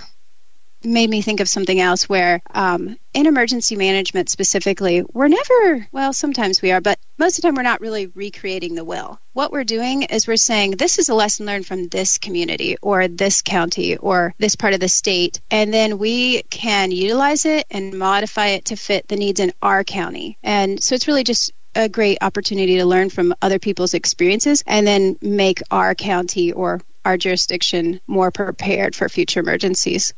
made 0.84 1.10
me 1.10 1.22
think 1.22 1.40
of 1.40 1.48
something 1.48 1.80
else 1.80 2.08
where 2.08 2.40
um, 2.54 2.96
in 3.14 3.26
emergency 3.26 3.76
management 3.76 4.28
specifically 4.28 5.02
we're 5.12 5.28
never 5.28 5.86
well 5.92 6.12
sometimes 6.12 6.62
we 6.62 6.72
are 6.72 6.80
but 6.80 6.98
most 7.18 7.38
of 7.38 7.42
the 7.42 7.48
time 7.48 7.54
we're 7.54 7.62
not 7.62 7.80
really 7.80 8.06
recreating 8.06 8.74
the 8.74 8.84
will 8.84 9.18
what 9.32 9.52
we're 9.52 9.64
doing 9.64 10.02
is 10.02 10.26
we're 10.26 10.36
saying 10.36 10.72
this 10.72 10.98
is 10.98 11.08
a 11.08 11.14
lesson 11.14 11.46
learned 11.46 11.66
from 11.66 11.88
this 11.88 12.18
community 12.18 12.76
or 12.82 13.08
this 13.08 13.42
county 13.42 13.96
or 13.96 14.34
this 14.38 14.56
part 14.56 14.74
of 14.74 14.80
the 14.80 14.88
state 14.88 15.40
and 15.50 15.72
then 15.72 15.98
we 15.98 16.42
can 16.44 16.90
utilize 16.90 17.44
it 17.44 17.66
and 17.70 17.98
modify 17.98 18.48
it 18.48 18.66
to 18.66 18.76
fit 18.76 19.08
the 19.08 19.16
needs 19.16 19.40
in 19.40 19.52
our 19.62 19.84
county 19.84 20.38
and 20.42 20.82
so 20.82 20.94
it's 20.94 21.08
really 21.08 21.24
just 21.24 21.52
a 21.74 21.88
great 21.88 22.18
opportunity 22.22 22.76
to 22.76 22.86
learn 22.86 23.10
from 23.10 23.34
other 23.42 23.58
people's 23.58 23.94
experiences 23.94 24.64
and 24.66 24.86
then 24.86 25.16
make 25.22 25.62
our 25.70 25.94
county 25.94 26.52
or 26.52 26.80
our 27.04 27.16
jurisdiction 27.16 28.00
more 28.06 28.30
prepared 28.30 28.94
for 28.96 29.08
future 29.08 29.40
emergencies. 29.40 30.12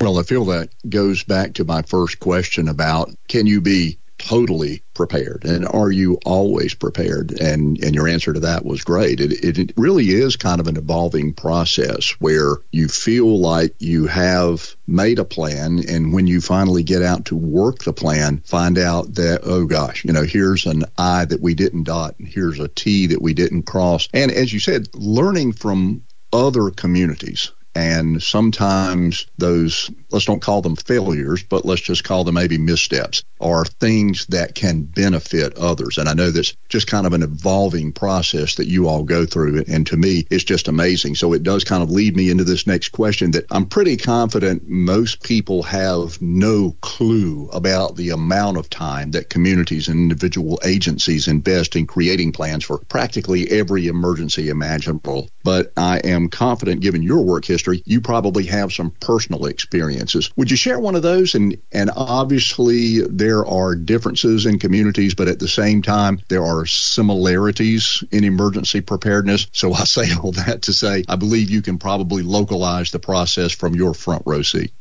Well, 0.00 0.18
I 0.18 0.24
feel 0.24 0.44
that 0.46 0.68
goes 0.88 1.24
back 1.24 1.54
to 1.54 1.64
my 1.64 1.82
first 1.82 2.20
question 2.20 2.68
about 2.68 3.10
can 3.28 3.46
you 3.46 3.60
be 3.60 3.98
totally 4.18 4.82
prepared? 4.94 5.44
And 5.44 5.66
are 5.66 5.90
you 5.90 6.18
always 6.24 6.74
prepared? 6.74 7.32
And 7.40 7.82
and 7.82 7.94
your 7.94 8.08
answer 8.08 8.32
to 8.32 8.40
that 8.40 8.64
was 8.64 8.84
great. 8.84 9.20
It, 9.20 9.32
it, 9.44 9.58
it 9.58 9.72
really 9.76 10.08
is 10.08 10.36
kind 10.36 10.60
of 10.60 10.66
an 10.66 10.76
evolving 10.76 11.32
process 11.32 12.10
where 12.18 12.56
you 12.70 12.88
feel 12.88 13.38
like 13.38 13.74
you 13.78 14.06
have 14.06 14.76
made 14.86 15.18
a 15.18 15.24
plan 15.24 15.82
and 15.88 16.12
when 16.12 16.26
you 16.26 16.40
finally 16.40 16.82
get 16.82 17.02
out 17.02 17.26
to 17.26 17.36
work 17.36 17.82
the 17.84 17.92
plan 17.92 18.38
find 18.44 18.78
out 18.78 19.14
that 19.14 19.40
oh 19.42 19.64
gosh 19.64 20.04
you 20.04 20.12
know 20.12 20.22
here's 20.22 20.64
an 20.64 20.84
i 20.96 21.24
that 21.24 21.40
we 21.40 21.54
didn't 21.54 21.84
dot 21.84 22.14
and 22.18 22.28
here's 22.28 22.60
a 22.60 22.68
t 22.68 23.06
that 23.08 23.22
we 23.22 23.34
didn't 23.34 23.64
cross. 23.64 24.08
And 24.12 24.30
as 24.30 24.52
you 24.52 24.60
said 24.60 24.88
learning 24.94 25.52
from 25.52 26.02
other 26.32 26.70
communities 26.70 27.52
and 27.76 28.22
sometimes 28.22 29.26
those, 29.36 29.90
let's 30.10 30.24
don't 30.24 30.40
call 30.40 30.62
them 30.62 30.76
failures, 30.76 31.42
but 31.42 31.66
let's 31.66 31.82
just 31.82 32.04
call 32.04 32.24
them 32.24 32.36
maybe 32.36 32.56
missteps, 32.56 33.22
are 33.38 33.66
things 33.66 34.24
that 34.30 34.54
can 34.54 34.84
benefit 34.84 35.58
others. 35.58 35.98
And 35.98 36.08
I 36.08 36.14
know 36.14 36.30
that's 36.30 36.56
just 36.70 36.86
kind 36.86 37.06
of 37.06 37.12
an 37.12 37.22
evolving 37.22 37.92
process 37.92 38.54
that 38.54 38.66
you 38.66 38.88
all 38.88 39.02
go 39.02 39.26
through. 39.26 39.64
And 39.68 39.86
to 39.88 39.96
me, 39.98 40.26
it's 40.30 40.42
just 40.42 40.68
amazing. 40.68 41.16
So 41.16 41.34
it 41.34 41.42
does 41.42 41.64
kind 41.64 41.82
of 41.82 41.90
lead 41.90 42.16
me 42.16 42.30
into 42.30 42.44
this 42.44 42.66
next 42.66 42.92
question 42.92 43.32
that 43.32 43.44
I'm 43.50 43.66
pretty 43.66 43.98
confident 43.98 44.66
most 44.66 45.22
people 45.22 45.62
have 45.64 46.22
no 46.22 46.74
clue 46.80 47.50
about 47.52 47.96
the 47.96 48.08
amount 48.08 48.56
of 48.56 48.70
time 48.70 49.10
that 49.10 49.28
communities 49.28 49.88
and 49.88 50.00
individual 50.00 50.58
agencies 50.64 51.28
invest 51.28 51.76
in 51.76 51.86
creating 51.86 52.32
plans 52.32 52.64
for 52.64 52.78
practically 52.78 53.50
every 53.50 53.86
emergency 53.86 54.48
imaginable. 54.48 55.28
But 55.44 55.72
I 55.76 55.98
am 55.98 56.30
confident, 56.30 56.80
given 56.80 57.02
your 57.02 57.22
work 57.22 57.44
history, 57.44 57.65
industry, 57.66 57.82
you 57.90 58.00
probably 58.00 58.46
have 58.46 58.72
some 58.72 58.90
personal 58.90 59.46
experiences. 59.46 60.30
Would 60.36 60.50
you 60.50 60.56
share 60.56 60.78
one 60.78 60.94
of 60.94 61.02
those? 61.02 61.34
And 61.34 61.56
and 61.72 61.90
obviously 61.94 63.00
there 63.00 63.46
are 63.46 63.74
differences 63.74 64.46
in 64.46 64.58
communities, 64.58 65.14
but 65.14 65.28
at 65.28 65.38
the 65.38 65.48
same 65.48 65.82
time 65.82 66.20
there 66.28 66.44
are 66.44 66.66
similarities 66.66 68.04
in 68.10 68.24
emergency 68.24 68.80
preparedness. 68.80 69.48
So 69.52 69.72
I 69.72 69.84
say 69.84 70.14
all 70.14 70.32
that 70.32 70.62
to 70.62 70.72
say 70.72 71.04
I 71.08 71.16
believe 71.16 71.50
you 71.50 71.62
can 71.62 71.78
probably 71.78 72.22
localize 72.22 72.90
the 72.90 72.98
process 72.98 73.52
from 73.52 73.74
your 73.74 73.94
front 73.94 74.22
row 74.26 74.42
seat. 74.42 74.72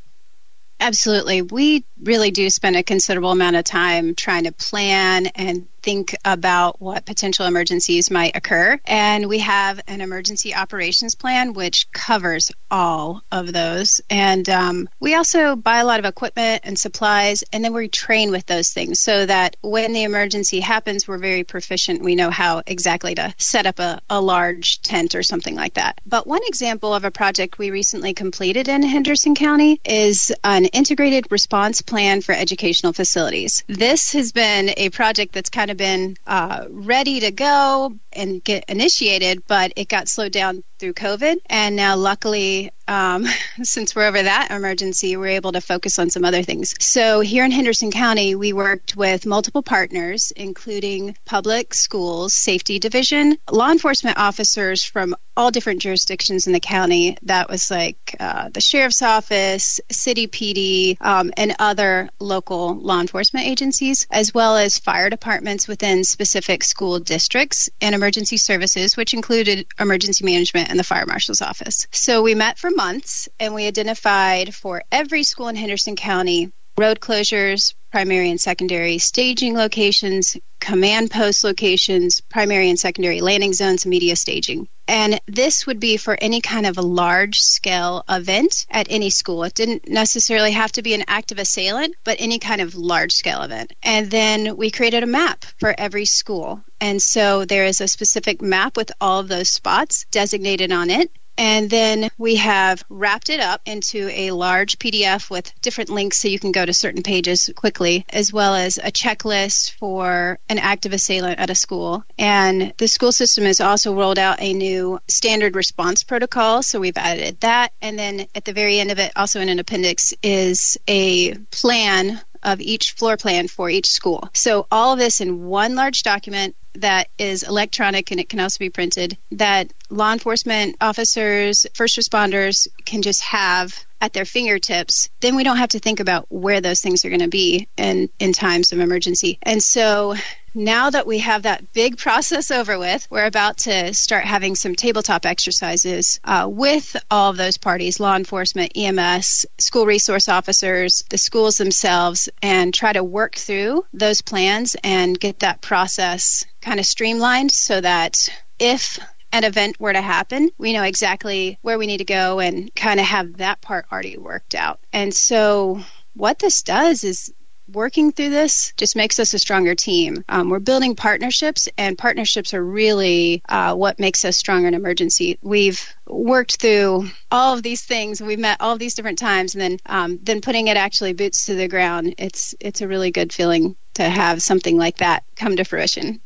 Absolutely. 0.77 1.41
We 1.41 1.85
really 2.03 2.31
do 2.31 2.49
spend 2.49 2.75
a 2.75 2.83
considerable 2.83 3.31
amount 3.31 3.55
of 3.55 3.63
time 3.63 4.13
trying 4.13 4.43
to 4.43 4.51
plan 4.51 5.27
and 5.27 5.67
think 5.85 6.15
about 6.25 6.81
what 6.81 7.05
potential 7.05 7.45
emergencies 7.45 8.09
might 8.09 8.35
occur. 8.35 8.79
And 8.85 9.29
we 9.29 9.39
have 9.39 9.79
an 9.87 10.01
emergency 10.01 10.55
operations 10.55 11.13
plan, 11.13 11.53
which 11.53 11.89
covers 11.91 12.51
all 12.71 13.21
of 13.31 13.53
those. 13.53 14.01
And 14.09 14.49
um, 14.49 14.89
we 14.99 15.13
also 15.13 15.55
buy 15.55 15.77
a 15.77 15.85
lot 15.85 15.99
of 15.99 16.05
equipment 16.05 16.61
and 16.63 16.77
supplies, 16.77 17.43
and 17.53 17.63
then 17.63 17.71
we 17.71 17.87
train 17.87 18.31
with 18.31 18.47
those 18.47 18.71
things 18.71 18.99
so 18.99 19.27
that 19.27 19.55
when 19.61 19.93
the 19.93 20.03
emergency 20.03 20.59
happens, 20.59 21.07
we're 21.07 21.19
very 21.19 21.43
proficient. 21.43 22.01
We 22.01 22.15
know 22.15 22.31
how 22.31 22.63
exactly 22.65 23.13
to 23.15 23.35
set 23.37 23.67
up 23.67 23.77
a, 23.77 24.01
a 24.09 24.19
large 24.19 24.81
tent 24.81 25.13
or 25.13 25.21
something 25.21 25.55
like 25.55 25.75
that. 25.75 26.01
But 26.05 26.25
one 26.25 26.41
example 26.47 26.95
of 26.95 27.05
a 27.05 27.11
project 27.11 27.59
we 27.59 27.69
recently 27.69 28.15
completed 28.15 28.67
in 28.67 28.81
Henderson 28.81 29.35
County 29.35 29.79
is 29.85 30.33
an 30.43 30.65
integrated 30.65 31.27
response 31.29 31.81
plan 31.81 32.21
for 32.21 32.33
educational 32.33 32.91
facilities. 32.93 33.63
This 33.67 34.13
has 34.13 34.31
been 34.31 34.71
a 34.77 34.89
project 34.89 35.33
that's 35.33 35.51
kind 35.51 35.69
of 35.69 35.74
been 35.77 36.17
uh, 36.25 36.65
ready 36.69 37.19
to 37.21 37.31
go 37.31 37.95
and 38.13 38.43
get 38.43 38.65
initiated, 38.69 39.43
but 39.47 39.73
it 39.75 39.87
got 39.87 40.07
slowed 40.07 40.31
down 40.31 40.63
through 40.79 40.93
COVID. 40.93 41.37
And 41.47 41.75
now, 41.75 41.95
luckily, 41.95 42.71
um, 42.87 43.25
since 43.63 43.95
we're 43.95 44.07
over 44.07 44.21
that 44.21 44.51
emergency, 44.51 45.17
we're 45.17 45.27
able 45.27 45.51
to 45.53 45.61
focus 45.61 45.99
on 45.99 46.09
some 46.09 46.25
other 46.25 46.43
things. 46.43 46.75
So, 46.79 47.19
here 47.19 47.45
in 47.45 47.51
Henderson 47.51 47.91
County, 47.91 48.35
we 48.35 48.53
worked 48.53 48.95
with 48.95 49.25
multiple 49.25 49.63
partners, 49.63 50.31
including 50.35 51.17
public 51.25 51.73
schools, 51.73 52.33
safety 52.33 52.79
division, 52.79 53.37
law 53.51 53.71
enforcement 53.71 54.17
officers 54.17 54.83
from 54.83 55.15
all 55.37 55.51
different 55.51 55.81
jurisdictions 55.81 56.47
in 56.47 56.53
the 56.53 56.59
county. 56.59 57.17
That 57.23 57.49
was 57.49 57.69
like 57.69 58.15
uh, 58.19 58.49
the 58.49 58.61
sheriff's 58.61 59.01
office, 59.01 59.81
city 59.91 60.27
PD, 60.27 60.97
um, 61.01 61.31
and 61.35 61.55
other 61.59 62.09
local 62.19 62.75
law 62.75 63.01
enforcement 63.01 63.47
agencies, 63.47 64.07
as 64.11 64.33
well 64.33 64.55
as 64.57 64.79
fire 64.79 65.09
departments 65.09 65.67
within 65.67 66.03
specific 66.03 66.63
school 66.63 66.99
districts 66.99 67.69
and 67.81 67.93
emergency 67.93 68.37
services, 68.37 68.95
which 68.95 69.13
included 69.13 69.67
emergency 69.79 70.23
management 70.23 70.69
and 70.69 70.79
the 70.79 70.83
fire 70.83 71.05
marshal's 71.05 71.41
office. 71.41 71.87
So 71.91 72.21
we 72.21 72.35
met 72.35 72.57
for 72.57 72.69
months 72.75 73.29
and 73.39 73.53
we 73.53 73.67
identified 73.67 74.53
for 74.53 74.83
every 74.91 75.23
school 75.23 75.47
in 75.47 75.55
Henderson 75.55 75.95
County 75.95 76.51
road 76.77 76.99
closures, 76.99 77.73
primary 77.91 78.29
and 78.29 78.41
secondary 78.41 78.97
staging 78.97 79.55
locations, 79.55 80.35
command 80.59 81.09
post 81.09 81.43
locations, 81.43 82.19
primary 82.21 82.69
and 82.69 82.79
secondary 82.79 83.21
landing 83.21 83.53
zones, 83.53 83.85
media 83.85 84.15
staging. 84.15 84.67
And 84.87 85.19
this 85.27 85.65
would 85.65 85.79
be 85.79 85.97
for 85.97 86.17
any 86.19 86.41
kind 86.41 86.65
of 86.65 86.77
a 86.77 86.81
large 86.81 87.39
scale 87.39 88.03
event 88.09 88.65
at 88.69 88.87
any 88.89 89.09
school. 89.09 89.43
It 89.43 89.53
didn't 89.53 89.87
necessarily 89.87 90.51
have 90.51 90.71
to 90.73 90.81
be 90.81 90.93
an 90.93 91.05
active 91.07 91.39
assailant, 91.39 91.95
but 92.03 92.17
any 92.19 92.39
kind 92.39 92.61
of 92.61 92.75
large 92.75 93.13
scale 93.13 93.41
event. 93.41 93.73
And 93.81 94.11
then 94.11 94.57
we 94.57 94.69
created 94.69 95.03
a 95.03 95.07
map 95.07 95.45
for 95.59 95.73
every 95.77 96.05
school. 96.05 96.61
And 96.81 97.01
so 97.01 97.45
there 97.45 97.65
is 97.65 97.79
a 97.79 97.87
specific 97.87 98.41
map 98.41 98.75
with 98.75 98.91
all 98.99 99.21
of 99.21 99.27
those 99.27 99.49
spots 99.49 100.05
designated 100.11 100.71
on 100.71 100.89
it. 100.89 101.09
And 101.37 101.69
then 101.69 102.09
we 102.17 102.37
have 102.37 102.83
wrapped 102.89 103.29
it 103.29 103.39
up 103.39 103.61
into 103.65 104.09
a 104.09 104.31
large 104.31 104.79
PDF 104.79 105.29
with 105.29 105.51
different 105.61 105.89
links 105.89 106.17
so 106.17 106.27
you 106.27 106.39
can 106.39 106.51
go 106.51 106.65
to 106.65 106.73
certain 106.73 107.03
pages 107.03 107.49
quickly, 107.55 108.05
as 108.09 108.31
well 108.31 108.55
as 108.55 108.77
a 108.77 108.91
checklist 108.91 109.71
for 109.71 110.39
an 110.49 110.59
active 110.59 110.93
assailant 110.93 111.39
at 111.39 111.49
a 111.49 111.55
school. 111.55 112.03
And 112.17 112.73
the 112.77 112.87
school 112.87 113.11
system 113.11 113.45
has 113.45 113.59
also 113.59 113.95
rolled 113.95 114.19
out 114.19 114.41
a 114.41 114.53
new 114.53 114.99
standard 115.07 115.55
response 115.55 116.03
protocol, 116.03 116.63
so 116.63 116.79
we've 116.79 116.97
added 116.97 117.39
that. 117.41 117.73
And 117.81 117.99
then 117.99 118.27
at 118.33 118.45
the 118.45 118.53
very 118.53 118.79
end 118.79 118.91
of 118.91 118.99
it, 118.99 119.11
also 119.15 119.41
in 119.41 119.49
an 119.49 119.59
appendix, 119.59 120.13
is 120.23 120.77
a 120.87 121.35
plan 121.51 122.21
of 122.43 122.61
each 122.61 122.91
floor 122.91 123.17
plan 123.17 123.47
for 123.47 123.69
each 123.69 123.87
school. 123.87 124.29
So 124.33 124.67
all 124.71 124.93
of 124.93 124.99
this 124.99 125.19
in 125.19 125.45
one 125.45 125.75
large 125.75 126.03
document 126.03 126.55
that 126.75 127.07
is 127.17 127.43
electronic 127.43 128.11
and 128.11 128.19
it 128.19 128.29
can 128.29 128.39
also 128.39 128.59
be 128.59 128.69
printed 128.69 129.17
that 129.31 129.71
law 129.89 130.11
enforcement 130.13 130.75
officers, 130.81 131.65
first 131.73 131.97
responders 131.97 132.67
can 132.85 133.01
just 133.01 133.23
have 133.23 133.85
at 134.01 134.13
their 134.13 134.25
fingertips, 134.25 135.09
then 135.21 135.35
we 135.35 135.43
don't 135.43 135.57
have 135.57 135.69
to 135.69 135.79
think 135.79 135.99
about 135.99 136.25
where 136.29 136.61
those 136.61 136.81
things 136.81 137.05
are 137.05 137.09
going 137.09 137.21
to 137.21 137.27
be 137.27 137.67
in, 137.77 138.09
in 138.19 138.33
times 138.33 138.71
of 138.71 138.79
emergency. 138.79 139.39
And 139.41 139.63
so 139.63 140.15
now 140.55 140.89
that 140.89 141.05
we 141.05 141.19
have 141.19 141.43
that 141.43 141.73
big 141.73 141.97
process 141.97 142.49
over 142.49 142.79
with, 142.79 143.05
we're 143.11 143.25
about 143.25 143.57
to 143.57 143.93
start 143.93 144.23
having 144.23 144.55
some 144.55 144.73
tabletop 144.73 145.25
exercises 145.25 146.19
uh, 146.23 146.47
with 146.49 146.95
all 147.11 147.31
of 147.31 147.37
those 147.37 147.57
parties 147.57 147.99
law 147.99 148.15
enforcement, 148.15 148.71
EMS, 148.75 149.45
school 149.57 149.85
resource 149.85 150.29
officers, 150.29 151.03
the 151.09 151.17
schools 151.17 151.57
themselves, 151.57 152.29
and 152.41 152.73
try 152.73 152.93
to 152.93 153.03
work 153.03 153.35
through 153.35 153.85
those 153.93 154.21
plans 154.21 154.75
and 154.83 155.19
get 155.19 155.39
that 155.39 155.61
process 155.61 156.45
kind 156.61 156.79
of 156.79 156.85
streamlined 156.85 157.51
so 157.51 157.81
that 157.81 158.29
if 158.57 158.99
an 159.33 159.43
event 159.43 159.79
were 159.79 159.91
to 159.91 160.01
happen, 160.01 160.49
we 160.57 160.71
know 160.71 160.83
exactly 160.83 161.59
where 161.61 161.77
we 161.77 161.87
need 161.87 161.97
to 161.97 162.05
go 162.05 162.39
and 162.39 162.73
kind 162.73 162.99
of 163.01 163.05
have 163.05 163.37
that 163.37 163.59
part 163.59 163.85
already 163.91 164.17
worked 164.17 164.55
out. 164.55 164.79
And 164.93 165.13
so, 165.13 165.81
what 166.13 166.39
this 166.39 166.61
does 166.61 167.03
is 167.03 167.33
working 167.67 168.11
through 168.11 168.29
this 168.29 168.73
just 168.77 168.95
makes 168.95 169.19
us 169.19 169.33
a 169.33 169.39
stronger 169.39 169.75
team. 169.75 170.23
Um, 170.29 170.49
we're 170.49 170.59
building 170.59 170.95
partnerships, 170.95 171.67
and 171.77 171.97
partnerships 171.97 172.53
are 172.53 172.63
really 172.63 173.41
uh, 173.47 173.75
what 173.75 173.99
makes 173.99 174.25
us 174.25 174.37
stronger 174.37 174.67
in 174.67 174.73
emergency. 174.73 175.37
We've 175.41 175.81
worked 176.07 176.61
through 176.61 177.09
all 177.31 177.53
of 177.53 177.63
these 177.63 177.83
things. 177.83 178.21
We've 178.21 178.39
met 178.39 178.61
all 178.61 178.73
of 178.73 178.79
these 178.79 178.95
different 178.95 179.19
times, 179.19 179.55
and 179.55 179.61
then 179.61 179.79
um, 179.85 180.19
then 180.21 180.41
putting 180.41 180.67
it 180.67 180.77
actually 180.77 181.13
boots 181.13 181.45
to 181.45 181.55
the 181.55 181.67
ground. 181.67 182.15
It's 182.17 182.55
it's 182.59 182.81
a 182.81 182.87
really 182.87 183.11
good 183.11 183.33
feeling 183.33 183.75
to 183.95 184.03
have 184.03 184.41
something 184.41 184.77
like 184.77 184.97
that 184.97 185.23
come 185.35 185.55
to 185.55 185.63
fruition. 185.63 186.21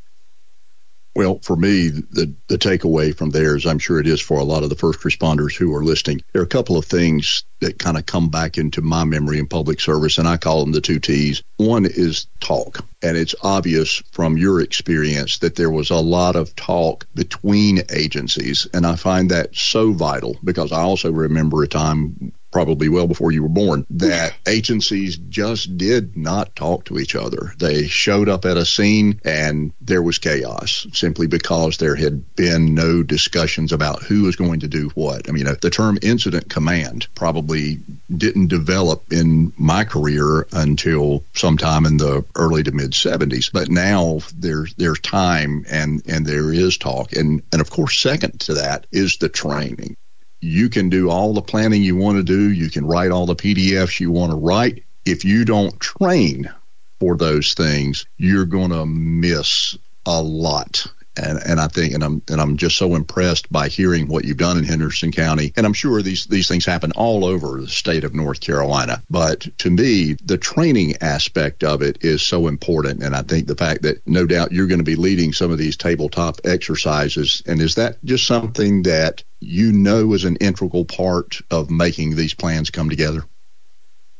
Well, 1.19 1.39
for 1.43 1.57
me, 1.57 1.89
the, 1.89 2.33
the 2.47 2.57
takeaway 2.57 3.13
from 3.13 3.31
there 3.31 3.57
is 3.57 3.65
I'm 3.65 3.77
sure 3.77 3.99
it 3.99 4.07
is 4.07 4.21
for 4.21 4.39
a 4.39 4.43
lot 4.45 4.63
of 4.63 4.69
the 4.69 4.77
first 4.77 5.01
responders 5.01 5.53
who 5.53 5.75
are 5.75 5.83
listening. 5.83 6.21
There 6.31 6.41
are 6.41 6.45
a 6.45 6.47
couple 6.47 6.77
of 6.77 6.85
things 6.85 7.43
that 7.59 7.77
kind 7.77 7.97
of 7.97 8.05
come 8.05 8.29
back 8.29 8.57
into 8.57 8.81
my 8.81 9.03
memory 9.03 9.37
in 9.37 9.45
public 9.45 9.81
service, 9.81 10.17
and 10.17 10.29
I 10.29 10.37
call 10.37 10.61
them 10.61 10.71
the 10.71 10.79
two 10.79 11.01
T's. 11.01 11.43
One 11.57 11.85
is 11.85 12.27
talk. 12.39 12.85
And 13.03 13.17
it's 13.17 13.35
obvious 13.43 14.01
from 14.13 14.37
your 14.37 14.61
experience 14.61 15.39
that 15.39 15.57
there 15.57 15.69
was 15.69 15.89
a 15.89 15.97
lot 15.97 16.37
of 16.37 16.55
talk 16.55 17.05
between 17.13 17.81
agencies. 17.89 18.65
And 18.73 18.87
I 18.87 18.95
find 18.95 19.31
that 19.31 19.53
so 19.57 19.91
vital 19.91 20.37
because 20.41 20.71
I 20.71 20.79
also 20.79 21.11
remember 21.11 21.63
a 21.63 21.67
time 21.67 22.31
probably 22.51 22.89
well 22.89 23.07
before 23.07 23.31
you 23.31 23.43
were 23.43 23.49
born, 23.49 23.85
that 23.89 24.33
agencies 24.47 25.17
just 25.17 25.77
did 25.77 26.17
not 26.17 26.55
talk 26.55 26.85
to 26.85 26.99
each 26.99 27.15
other. 27.15 27.53
They 27.57 27.87
showed 27.87 28.29
up 28.29 28.45
at 28.45 28.57
a 28.57 28.65
scene 28.65 29.19
and 29.23 29.73
there 29.81 30.01
was 30.01 30.17
chaos 30.17 30.87
simply 30.93 31.27
because 31.27 31.77
there 31.77 31.95
had 31.95 32.35
been 32.35 32.73
no 32.73 33.03
discussions 33.03 33.71
about 33.71 34.03
who 34.03 34.23
was 34.23 34.35
going 34.35 34.61
to 34.61 34.67
do 34.67 34.89
what. 34.95 35.29
I 35.29 35.31
mean, 35.31 35.47
uh, 35.47 35.55
the 35.61 35.69
term 35.69 35.97
incident 36.01 36.49
command 36.49 37.07
probably 37.15 37.79
didn't 38.15 38.47
develop 38.47 39.11
in 39.11 39.53
my 39.57 39.83
career 39.83 40.47
until 40.51 41.23
sometime 41.35 41.85
in 41.85 41.97
the 41.97 42.25
early 42.35 42.63
to 42.63 42.71
mid 42.71 42.91
70s. 42.91 43.51
But 43.51 43.69
now 43.69 44.19
there's 44.35 44.73
there's 44.75 44.99
time 44.99 45.65
and 45.69 46.01
and 46.07 46.25
there 46.25 46.51
is 46.53 46.77
talk 46.77 47.13
and 47.13 47.43
and 47.51 47.61
of 47.61 47.69
course 47.69 47.99
second 47.99 48.39
to 48.41 48.55
that 48.55 48.87
is 48.91 49.17
the 49.19 49.29
training 49.29 49.97
you 50.41 50.69
can 50.69 50.89
do 50.89 51.09
all 51.09 51.33
the 51.33 51.41
planning 51.41 51.83
you 51.83 51.95
want 51.95 52.17
to 52.17 52.23
do. 52.23 52.51
You 52.51 52.69
can 52.69 52.85
write 52.85 53.11
all 53.11 53.25
the 53.25 53.35
PDFs 53.35 53.99
you 53.99 54.11
want 54.11 54.31
to 54.31 54.37
write. 54.37 54.83
If 55.05 55.25
you 55.25 55.45
don't 55.45 55.79
train 55.79 56.51
for 56.99 57.17
those 57.17 57.53
things, 57.53 58.05
you're 58.17 58.45
going 58.45 58.71
to 58.71 58.85
miss 58.85 59.77
a 60.05 60.21
lot. 60.21 60.85
And, 61.19 61.39
and 61.45 61.59
I 61.59 61.67
think, 61.67 61.93
and 61.93 62.03
I'm, 62.03 62.21
and 62.29 62.39
I'm 62.39 62.57
just 62.57 62.77
so 62.77 62.95
impressed 62.95 63.51
by 63.51 63.67
hearing 63.67 64.07
what 64.07 64.25
you've 64.25 64.37
done 64.37 64.57
in 64.57 64.63
Henderson 64.63 65.11
County. 65.11 65.53
And 65.55 65.65
I'm 65.65 65.73
sure 65.73 66.01
these, 66.01 66.25
these 66.25 66.47
things 66.47 66.65
happen 66.65 66.91
all 66.93 67.25
over 67.25 67.61
the 67.61 67.67
state 67.67 68.03
of 68.03 68.15
North 68.15 68.39
Carolina. 68.39 69.01
But 69.09 69.47
to 69.59 69.69
me, 69.69 70.13
the 70.23 70.37
training 70.37 70.97
aspect 71.01 71.63
of 71.63 71.81
it 71.81 71.99
is 72.01 72.21
so 72.21 72.47
important. 72.47 73.03
And 73.03 73.15
I 73.15 73.21
think 73.23 73.47
the 73.47 73.55
fact 73.55 73.81
that 73.83 74.05
no 74.07 74.25
doubt 74.25 74.51
you're 74.51 74.67
going 74.67 74.79
to 74.79 74.83
be 74.83 74.95
leading 74.95 75.33
some 75.33 75.51
of 75.51 75.57
these 75.57 75.77
tabletop 75.77 76.39
exercises. 76.45 77.43
And 77.45 77.61
is 77.61 77.75
that 77.75 78.03
just 78.03 78.25
something 78.25 78.83
that 78.83 79.23
you 79.39 79.71
know 79.71 80.13
is 80.13 80.25
an 80.25 80.37
integral 80.37 80.85
part 80.85 81.41
of 81.51 81.69
making 81.69 82.15
these 82.15 82.33
plans 82.33 82.69
come 82.69 82.89
together? 82.89 83.23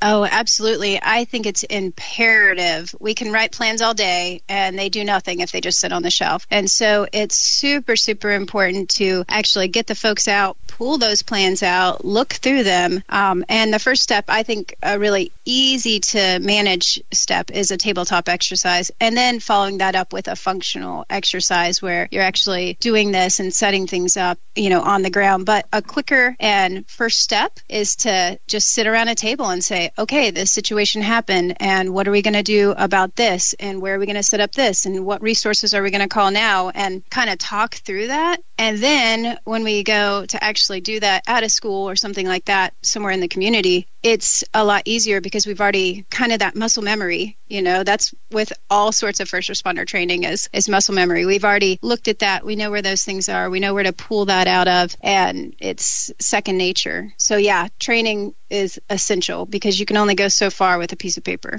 Oh, 0.02 0.26
absolutely. 0.26 1.00
I 1.02 1.26
think 1.26 1.46
it's 1.46 1.64
imperative. 1.64 2.96
We 3.00 3.14
can 3.14 3.34
write 3.34 3.52
plans 3.52 3.82
all 3.82 3.94
day 3.94 4.42
and 4.48 4.80
they 4.80 4.88
do 4.88 5.04
nothing 5.04 5.42
if 5.42 5.52
they 5.52 5.60
just 5.60 5.80
sit 5.80 5.92
on 5.92 6.04
the 6.04 6.12
shelf. 6.12 6.48
And 6.50 6.72
so 6.72 7.06
it's 7.12 7.36
super, 7.36 7.98
super 7.98 8.32
important 8.32 8.90
to 8.92 9.26
actually 9.28 9.68
get 9.68 9.88
the 9.88 9.96
folks 9.96 10.30
out, 10.30 10.58
pull 10.68 10.98
those 10.98 11.22
plans 11.22 11.64
out, 11.64 12.06
look 12.06 12.30
through 12.30 12.64
them. 12.64 13.04
Um, 13.10 13.44
and 13.50 13.74
the 13.74 13.80
first 13.80 14.02
step, 14.02 14.26
I 14.30 14.44
think, 14.44 14.76
a 14.82 14.98
really 14.98 15.34
easy 15.44 16.00
to 16.00 16.40
manage 16.40 17.02
step 17.12 17.52
is 17.52 17.72
a 17.72 17.78
tabletop 17.78 18.30
exercise. 18.30 18.92
And 19.02 19.18
then 19.18 19.42
following 19.42 19.80
that 19.80 19.96
up 19.96 20.14
with 20.14 20.30
a 20.30 20.38
functional 20.38 21.06
exercise 21.10 21.82
where 21.82 22.08
you're 22.10 22.24
actually 22.24 22.78
doing 22.80 23.12
this 23.12 23.42
and 23.42 23.54
setting 23.54 23.86
things 23.86 24.16
up, 24.16 24.40
you 24.56 24.70
know, 24.70 24.82
on 24.82 25.02
the 25.02 25.10
ground. 25.10 25.46
But 25.46 25.68
a 25.74 25.82
quicker 25.82 26.38
and 26.40 26.88
first 26.88 27.20
step 27.20 27.60
is 27.68 27.98
to 27.98 28.40
just 28.48 28.70
sit 28.70 28.88
around 28.88 29.10
a 29.10 29.16
table 29.16 29.50
and 29.50 29.62
say, 29.62 29.89
okay, 29.98 30.32
this 30.32 30.52
situation 30.52 31.02
happened, 31.02 31.58
and 31.60 31.94
what 31.94 32.08
are 32.08 32.12
we 32.12 32.22
going 32.22 32.34
to 32.34 32.44
do 32.44 32.74
about 32.78 33.16
this, 33.16 33.54
and 33.60 33.82
where 33.82 33.96
are 33.96 34.00
we 34.00 34.06
going 34.06 34.16
to 34.16 34.24
set 34.24 34.40
up 34.40 34.52
this, 34.52 34.86
and 34.86 35.06
what 35.06 35.22
resources 35.22 35.74
are 35.74 35.82
we 35.82 35.92
going 35.92 36.02
to 36.02 36.08
call 36.08 36.32
now, 36.32 36.70
and 36.70 37.08
kind 37.10 37.30
of 37.30 37.38
talk 37.38 37.76
through 37.76 38.08
that. 38.08 38.42
And 38.60 38.78
then 38.78 39.40
when 39.46 39.64
we 39.64 39.84
go 39.84 40.26
to 40.26 40.44
actually 40.44 40.82
do 40.82 41.00
that 41.00 41.24
at 41.26 41.44
a 41.44 41.50
school 41.50 41.90
or 41.90 41.96
something 41.96 42.28
like 42.28 42.46
that, 42.46 42.74
somewhere 42.82 43.14
in 43.14 43.22
the 43.22 43.30
community, 43.30 43.88
it's 44.04 44.44
a 44.54 44.66
lot 44.66 44.84
easier 44.84 45.22
because 45.22 45.48
we've 45.48 45.62
already 45.62 46.06
kind 46.12 46.34
of 46.34 46.40
that 46.40 46.56
muscle 46.56 46.84
memory 46.84 47.40
you 47.50 47.64
know? 47.64 47.84
That's 47.84 48.14
with 48.32 48.54
all 48.70 48.92
sorts 48.92 49.20
of 49.20 49.28
first 49.28 49.50
responder 49.50 49.86
training 49.86 50.24
is 50.24 50.50
is 50.54 50.70
muscle 50.70 50.96
memory. 50.96 51.26
We've 51.26 51.44
already 51.44 51.80
looked 51.82 52.08
at 52.08 52.20
that. 52.20 52.46
We 52.46 52.56
know 52.56 52.72
where 52.72 52.82
those 52.82 53.04
things 53.04 53.28
are. 53.28 53.50
We 53.50 53.60
know 53.60 53.74
where 53.74 53.84
to 53.84 53.92
pull 53.92 54.26
that 54.26 54.48
out 54.48 54.68
of 54.68 54.96
and 55.02 55.56
it's 55.60 56.12
second 56.20 56.58
nature. 56.58 57.12
So 57.18 57.36
yeah 57.36 57.68
training 57.80 58.36
is 58.50 58.80
essential 58.90 59.46
because 59.46 59.80
you 59.80 59.86
can 59.86 59.98
only 59.98 60.16
go 60.16 60.28
so 60.28 60.50
far 60.50 60.78
with 60.78 60.94
a 60.94 60.96
piece 60.96 61.18
of 61.18 61.24
paper. 61.24 61.58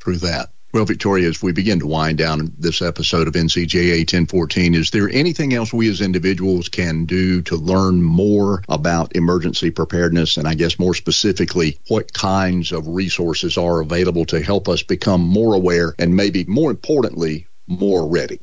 Through 0.00 0.18
that 0.18 0.50
well, 0.72 0.86
Victoria, 0.86 1.28
as 1.28 1.42
we 1.42 1.52
begin 1.52 1.80
to 1.80 1.86
wind 1.86 2.16
down 2.16 2.54
this 2.58 2.80
episode 2.80 3.28
of 3.28 3.34
NCJA 3.34 3.98
1014, 3.98 4.74
is 4.74 4.90
there 4.90 5.10
anything 5.10 5.52
else 5.52 5.70
we 5.70 5.90
as 5.90 6.00
individuals 6.00 6.70
can 6.70 7.04
do 7.04 7.42
to 7.42 7.56
learn 7.56 8.02
more 8.02 8.62
about 8.70 9.14
emergency 9.14 9.70
preparedness? 9.70 10.38
And 10.38 10.48
I 10.48 10.54
guess 10.54 10.78
more 10.78 10.94
specifically, 10.94 11.78
what 11.88 12.14
kinds 12.14 12.72
of 12.72 12.86
resources 12.86 13.58
are 13.58 13.80
available 13.80 14.24
to 14.26 14.42
help 14.42 14.66
us 14.66 14.82
become 14.82 15.20
more 15.20 15.54
aware 15.54 15.94
and 15.98 16.16
maybe 16.16 16.44
more 16.44 16.70
importantly, 16.70 17.48
more 17.66 18.08
ready? 18.08 18.40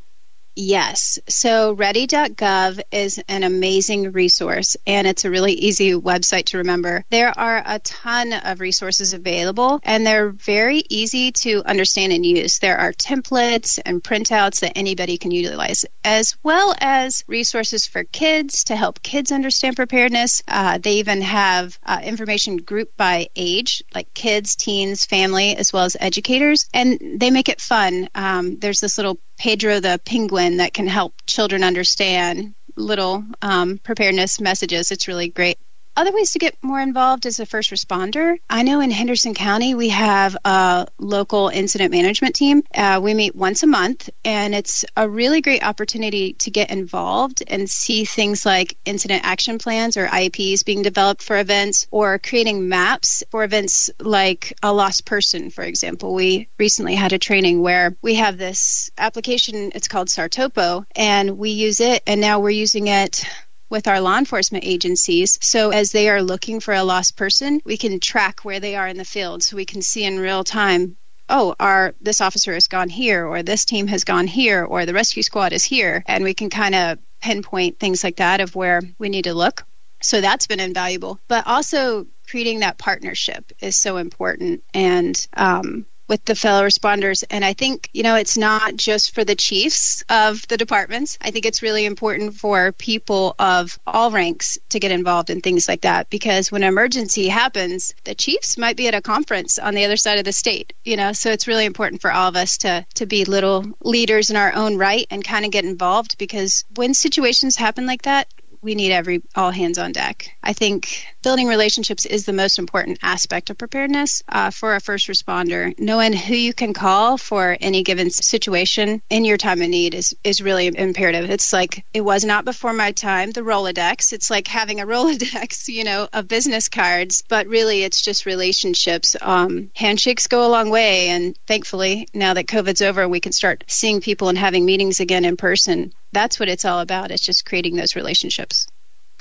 Yes. 0.56 1.20
So 1.30 1.72
ready.gov 1.74 2.82
is 2.92 3.20
an 3.30 3.44
amazing 3.44 4.12
resource 4.12 4.76
and 4.86 5.08
it's 5.08 5.24
a 5.24 5.30
really 5.30 5.54
easy 5.54 5.94
website 5.94 6.46
to 6.48 6.58
remember. 6.58 7.06
There 7.10 7.38
are 7.38 7.64
a 7.66 7.80
ton 7.80 8.34
of 8.34 8.60
resources 8.60 9.14
available 9.14 9.80
and 9.84 10.06
they're 10.06 10.30
very 10.30 10.84
easy 10.90 11.32
to 11.32 11.64
understand 11.66 12.12
and 12.12 12.26
use. 12.26 12.60
There 12.60 12.78
are 12.78 12.92
templates 12.92 13.80
and 13.86 14.04
printouts 14.04 14.60
that 14.60 14.78
anybody 14.78 15.18
can 15.18 15.32
utilize, 15.32 15.86
as 16.04 16.36
well 16.44 16.76
as 16.82 17.24
resources 17.28 17.86
for 17.86 18.04
kids 18.04 18.66
to 18.66 18.76
help 18.76 19.02
kids 19.02 19.32
understand 19.32 19.76
preparedness. 19.76 20.44
Uh, 20.48 20.78
they 20.78 20.94
even 20.96 21.22
have 21.22 21.80
uh, 21.86 22.02
information 22.04 22.58
grouped 22.58 22.98
by 22.98 23.30
age, 23.36 23.84
like 23.96 24.14
kids, 24.14 24.56
teens, 24.56 25.06
family, 25.06 25.56
as 25.56 25.72
well 25.72 25.86
as 25.86 25.96
educators, 26.00 26.68
and 26.74 27.00
they 27.20 27.30
make 27.32 27.50
it 27.50 27.62
fun. 27.62 28.10
Um, 28.14 28.58
there's 28.60 28.82
this 28.82 28.98
little 28.98 29.20
Pedro 29.40 29.80
the 29.80 30.00
penguin 30.06 30.58
that 30.58 30.74
can 30.74 30.86
help 30.86 31.14
children 31.26 31.64
understand 31.64 32.54
little 32.76 33.24
um, 33.42 33.78
preparedness 33.80 34.40
messages. 34.40 34.92
It's 34.92 35.08
really 35.08 35.30
great. 35.30 35.58
Other 36.00 36.14
ways 36.14 36.32
to 36.32 36.40
get 36.40 36.56
more 36.62 36.80
involved 36.80 37.26
as 37.26 37.42
a 37.42 37.46
first 37.46 37.72
responder. 37.72 38.38
I 38.50 38.64
know 38.64 38.80
in 38.80 38.90
Henderson 38.90 39.34
County 39.34 39.76
we 39.76 39.90
have 39.90 40.38
a 40.46 40.88
local 40.98 41.50
incident 41.50 41.92
management 41.92 42.36
team. 42.36 42.64
Uh, 42.74 43.02
we 43.04 43.14
meet 43.14 43.36
once 43.36 43.64
a 43.64 43.68
month, 43.68 44.10
and 44.24 44.56
it's 44.56 44.86
a 44.96 45.10
really 45.10 45.42
great 45.42 45.62
opportunity 45.62 46.36
to 46.36 46.52
get 46.52 46.70
involved 46.70 47.44
and 47.46 47.70
see 47.70 48.06
things 48.06 48.46
like 48.46 48.78
incident 48.86 49.26
action 49.26 49.58
plans 49.58 49.98
or 49.98 50.08
IAPs 50.08 50.64
being 50.64 50.84
developed 50.84 51.22
for 51.22 51.38
events 51.38 51.86
or 51.92 52.18
creating 52.18 52.70
maps 52.70 53.22
for 53.30 53.44
events 53.44 53.90
like 54.00 54.54
a 54.64 54.72
lost 54.72 55.04
person, 55.04 55.50
for 55.50 55.66
example. 55.66 56.14
We 56.14 56.48
recently 56.58 56.96
had 56.96 57.12
a 57.12 57.20
training 57.20 57.62
where 57.62 57.98
we 58.02 58.16
have 58.16 58.38
this 58.38 58.90
application, 58.98 59.74
it's 59.76 59.90
called 59.90 60.08
Sartopo, 60.08 60.86
and 60.96 61.38
we 61.38 61.50
use 61.50 61.82
it, 61.82 62.04
and 62.08 62.22
now 62.22 62.40
we're 62.40 62.52
using 62.52 62.88
it 62.88 63.26
with 63.70 63.88
our 63.88 64.02
law 64.02 64.18
enforcement 64.18 64.64
agencies. 64.66 65.38
So 65.42 65.70
as 65.70 65.92
they 65.92 66.10
are 66.10 66.22
looking 66.22 66.60
for 66.60 66.74
a 66.74 66.84
lost 66.84 67.16
person, 67.16 67.62
we 67.66 67.78
can 67.78 68.00
track 68.00 68.44
where 68.44 68.60
they 68.60 68.76
are 68.76 68.88
in 68.88 68.98
the 68.98 69.06
field 69.06 69.44
so 69.44 69.56
we 69.56 69.66
can 69.66 69.82
see 69.82 70.04
in 70.04 70.20
real 70.20 70.44
time 70.44 70.98
oh, 71.30 71.56
our 71.60 71.94
this 72.02 72.22
officer 72.22 72.54
has 72.54 72.68
gone 72.68 72.90
here, 72.90 73.26
or 73.26 73.44
this 73.44 73.66
team 73.66 73.88
has 73.88 74.04
gone 74.04 74.28
here, 74.28 74.64
or 74.66 74.86
the 74.86 74.94
rescue 74.94 75.24
squad 75.24 75.54
is 75.54 75.64
here, 75.64 76.04
and 76.08 76.24
we 76.24 76.34
can 76.34 76.50
kind 76.50 76.76
of 76.76 76.98
pinpoint 77.22 77.80
things 77.80 78.04
like 78.04 78.18
that 78.18 78.42
of 78.42 78.56
where 78.56 78.82
we 78.98 79.10
need 79.10 79.26
to 79.26 79.34
look. 79.34 79.66
So 80.02 80.22
that's 80.22 80.48
been 80.48 80.60
invaluable. 80.60 81.20
But 81.28 81.46
also 81.46 82.08
creating 82.30 82.60
that 82.60 82.78
partnership 82.78 83.52
is 83.60 83.76
so 83.76 83.98
important, 83.98 84.64
and 84.74 85.28
um, 85.34 85.86
with 86.10 86.26
the 86.26 86.36
fellow 86.36 86.64
responders. 86.64 87.24
And 87.30 87.46
I 87.46 87.54
think, 87.54 87.90
you 87.94 88.04
know, 88.04 88.16
it's 88.16 88.38
not 88.38 88.76
just 88.76 89.14
for 89.16 89.24
the 89.24 89.36
chiefs 89.36 90.04
of 90.10 90.46
the 90.50 90.58
departments. 90.58 91.18
I 91.22 91.32
think 91.32 91.46
it's 91.46 91.62
really 91.62 91.86
important 91.86 92.34
for 92.34 92.74
people 92.74 93.36
of 93.40 93.80
all 93.88 94.12
ranks 94.12 94.58
to 94.70 94.80
get 94.80 94.92
involved 94.92 95.30
in 95.30 95.40
things 95.40 95.70
like 95.70 95.82
that 95.82 96.10
because 96.10 96.52
when 96.52 96.64
an 96.64 96.70
emergency 96.70 97.28
happens, 97.28 97.94
the 98.04 98.16
chiefs 98.16 98.58
might 98.58 98.76
be 98.76 98.88
at 98.88 98.96
a 98.96 99.02
conference 99.02 99.60
on 99.60 99.76
the 99.76 99.86
other 99.86 99.98
side 99.98 100.18
of 100.18 100.26
the 100.26 100.34
state, 100.34 100.74
you 100.84 100.98
know, 100.98 101.14
so 101.14 101.32
it's 101.32 101.48
really 101.48 101.66
important 101.66 102.02
for 102.02 102.12
all 102.12 102.28
of 102.28 102.36
us 102.36 102.58
to, 102.58 102.86
to 102.96 103.06
be 103.06 103.24
little 103.24 103.66
leaders 103.84 104.32
in 104.32 104.36
our 104.36 104.54
own 104.54 104.78
right 104.78 105.06
and 105.12 105.24
kind 105.24 105.46
of 105.46 105.52
get 105.52 105.64
involved 105.64 106.18
because 106.18 106.66
when 106.76 106.94
situations 106.94 107.56
happen 107.56 107.86
like 107.86 108.02
that, 108.02 108.28
we 108.62 108.76
need 108.76 108.92
every 108.92 109.22
all 109.36 109.52
hands 109.52 109.78
on 109.78 109.92
deck. 109.92 110.36
I 110.44 110.54
think 110.54 111.06
building 111.24 111.48
relationships 111.48 112.06
is 112.06 112.26
the 112.26 112.34
most 112.34 112.60
important 112.60 113.00
aspect 113.02 113.50
of 113.50 113.58
preparedness 113.58 114.24
uh, 114.28 114.52
for 114.52 114.76
a 114.76 114.82
first 114.82 115.08
responder. 115.08 115.78
Knowing 115.80 116.14
who 116.14 116.36
you 116.36 116.54
can 116.54 116.74
call 116.74 117.18
for 117.18 117.58
any 117.60 117.84
given 117.84 118.10
situation 118.10 119.02
in 119.10 119.26
your 119.26 119.38
time 119.38 119.62
of 119.62 119.70
need 119.70 119.94
is 119.94 120.16
is 120.24 120.42
really 120.42 120.68
imperative. 120.68 121.30
It's 121.30 121.54
like 121.54 121.86
it 121.94 122.02
was 122.02 122.26
not 122.26 122.46
before 122.46 122.74
my 122.74 122.92
time 122.92 123.32
the 123.32 123.42
Rolodex. 123.42 124.14
It's 124.14 124.30
like 124.30 124.48
having 124.48 124.80
a 124.80 124.86
Rolodex, 124.90 125.68
you 125.68 125.84
know, 125.84 126.08
of 126.12 126.28
business 126.28 126.70
cards, 126.70 127.24
but 127.28 127.48
really 127.48 127.84
it's 127.84 128.02
just 128.02 128.26
relationships. 128.26 129.16
Um, 129.22 129.72
handshakes 129.76 130.28
go 130.28 130.46
a 130.46 130.50
long 130.50 130.70
way, 130.70 131.10
and 131.10 131.38
thankfully 131.48 132.08
now 132.14 132.34
that 132.34 132.48
COVID's 132.48 132.82
over, 132.82 133.08
we 133.08 133.20
can 133.20 133.32
start 133.32 133.64
seeing 133.68 134.02
people 134.02 134.30
and 134.30 134.38
having 134.38 134.66
meetings 134.66 135.00
again 135.00 135.26
in 135.26 135.38
person 135.38 135.94
that's 136.12 136.40
what 136.40 136.50
it's 136.50 136.66
all 136.66 136.80
about. 136.80 137.12
It's 137.12 137.26
just 137.26 137.46
creating 137.46 137.76
those 137.76 137.96
relationships. 137.96 138.68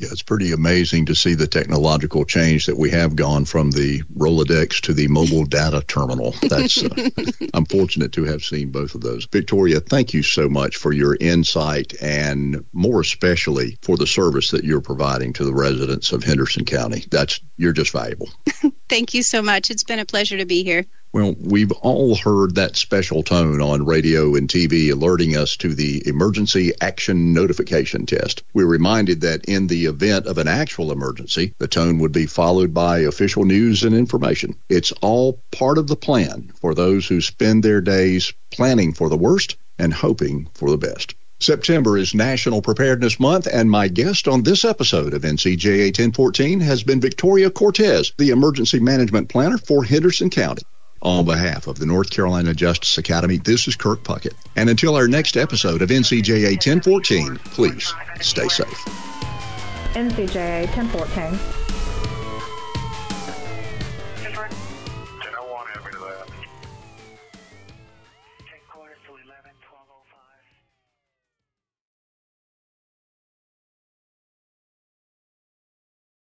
Yeah, 0.00 0.10
it's 0.12 0.22
pretty 0.22 0.52
amazing 0.52 1.06
to 1.06 1.16
see 1.16 1.34
the 1.34 1.48
technological 1.48 2.24
change 2.24 2.66
that 2.66 2.78
we 2.78 2.90
have 2.90 3.16
gone 3.16 3.44
from 3.44 3.72
the 3.72 4.02
Rolodex 4.16 4.82
to 4.82 4.94
the 4.94 5.08
mobile 5.08 5.44
data 5.44 5.82
terminal. 5.84 6.36
That's 6.40 6.84
uh, 6.84 7.10
I'm 7.54 7.64
fortunate 7.64 8.12
to 8.12 8.22
have 8.24 8.44
seen 8.44 8.70
both 8.70 8.94
of 8.94 9.00
those. 9.00 9.26
Victoria, 9.26 9.80
thank 9.80 10.14
you 10.14 10.22
so 10.22 10.48
much 10.48 10.76
for 10.76 10.92
your 10.92 11.16
insight 11.20 12.00
and 12.00 12.64
more 12.72 13.00
especially 13.00 13.76
for 13.82 13.96
the 13.96 14.06
service 14.06 14.52
that 14.52 14.62
you're 14.62 14.80
providing 14.80 15.32
to 15.32 15.44
the 15.44 15.54
residents 15.54 16.12
of 16.12 16.22
Henderson 16.22 16.64
County. 16.64 17.04
That's 17.10 17.40
you're 17.56 17.72
just 17.72 17.90
valuable. 17.90 18.28
thank 18.88 19.14
you 19.14 19.22
so 19.22 19.42
much. 19.42 19.70
It's 19.70 19.84
been 19.84 19.98
a 19.98 20.04
pleasure 20.04 20.38
to 20.38 20.46
be 20.46 20.64
here. 20.64 20.86
Well, 21.12 21.34
we've 21.40 21.72
all 21.72 22.16
heard 22.16 22.56
that 22.56 22.76
special 22.76 23.22
tone 23.22 23.62
on 23.62 23.86
radio 23.86 24.34
and 24.34 24.46
TV 24.46 24.92
alerting 24.92 25.36
us 25.36 25.56
to 25.58 25.74
the 25.74 26.06
emergency 26.06 26.72
action 26.82 27.32
notification 27.32 28.04
test. 28.04 28.42
We're 28.52 28.66
reminded 28.66 29.22
that 29.22 29.46
in 29.46 29.68
the 29.68 29.86
event 29.86 30.26
of 30.26 30.36
an 30.36 30.48
actual 30.48 30.92
emergency, 30.92 31.54
the 31.58 31.68
tone 31.68 31.98
would 32.00 32.12
be 32.12 32.26
followed 32.26 32.74
by 32.74 32.98
official 33.00 33.46
news 33.46 33.84
and 33.84 33.94
information. 33.94 34.56
It's 34.68 34.92
all 35.00 35.42
part 35.50 35.78
of 35.78 35.86
the 35.86 35.96
plan 35.96 36.52
for 36.60 36.74
those 36.74 37.06
who 37.06 37.22
spend 37.22 37.62
their 37.62 37.80
days 37.80 38.34
planning 38.50 38.92
for 38.92 39.08
the 39.08 39.16
worst 39.16 39.56
and 39.78 39.94
hoping 39.94 40.48
for 40.52 40.70
the 40.70 40.78
best. 40.78 41.14
September 41.40 41.96
is 41.96 42.14
National 42.14 42.60
Preparedness 42.60 43.20
Month, 43.20 43.46
and 43.46 43.70
my 43.70 43.86
guest 43.86 44.26
on 44.26 44.42
this 44.42 44.64
episode 44.64 45.14
of 45.14 45.22
NCJA 45.22 45.86
1014 45.86 46.58
has 46.60 46.82
been 46.82 47.00
Victoria 47.00 47.48
Cortes, 47.48 48.12
the 48.18 48.30
Emergency 48.30 48.80
Management 48.80 49.28
Planner 49.28 49.56
for 49.56 49.84
Henderson 49.84 50.30
County. 50.30 50.62
On 51.00 51.24
behalf 51.24 51.68
of 51.68 51.78
the 51.78 51.86
North 51.86 52.10
Carolina 52.10 52.54
Justice 52.54 52.98
Academy, 52.98 53.36
this 53.36 53.68
is 53.68 53.76
Kirk 53.76 54.02
Puckett. 54.02 54.34
And 54.56 54.68
until 54.68 54.96
our 54.96 55.06
next 55.06 55.36
episode 55.36 55.80
of 55.80 55.90
NCJA 55.90 56.54
1014, 56.54 57.36
please 57.36 57.94
stay 58.20 58.48
safe. 58.48 58.84
NCJA 59.94 60.66
1014. 60.76 61.67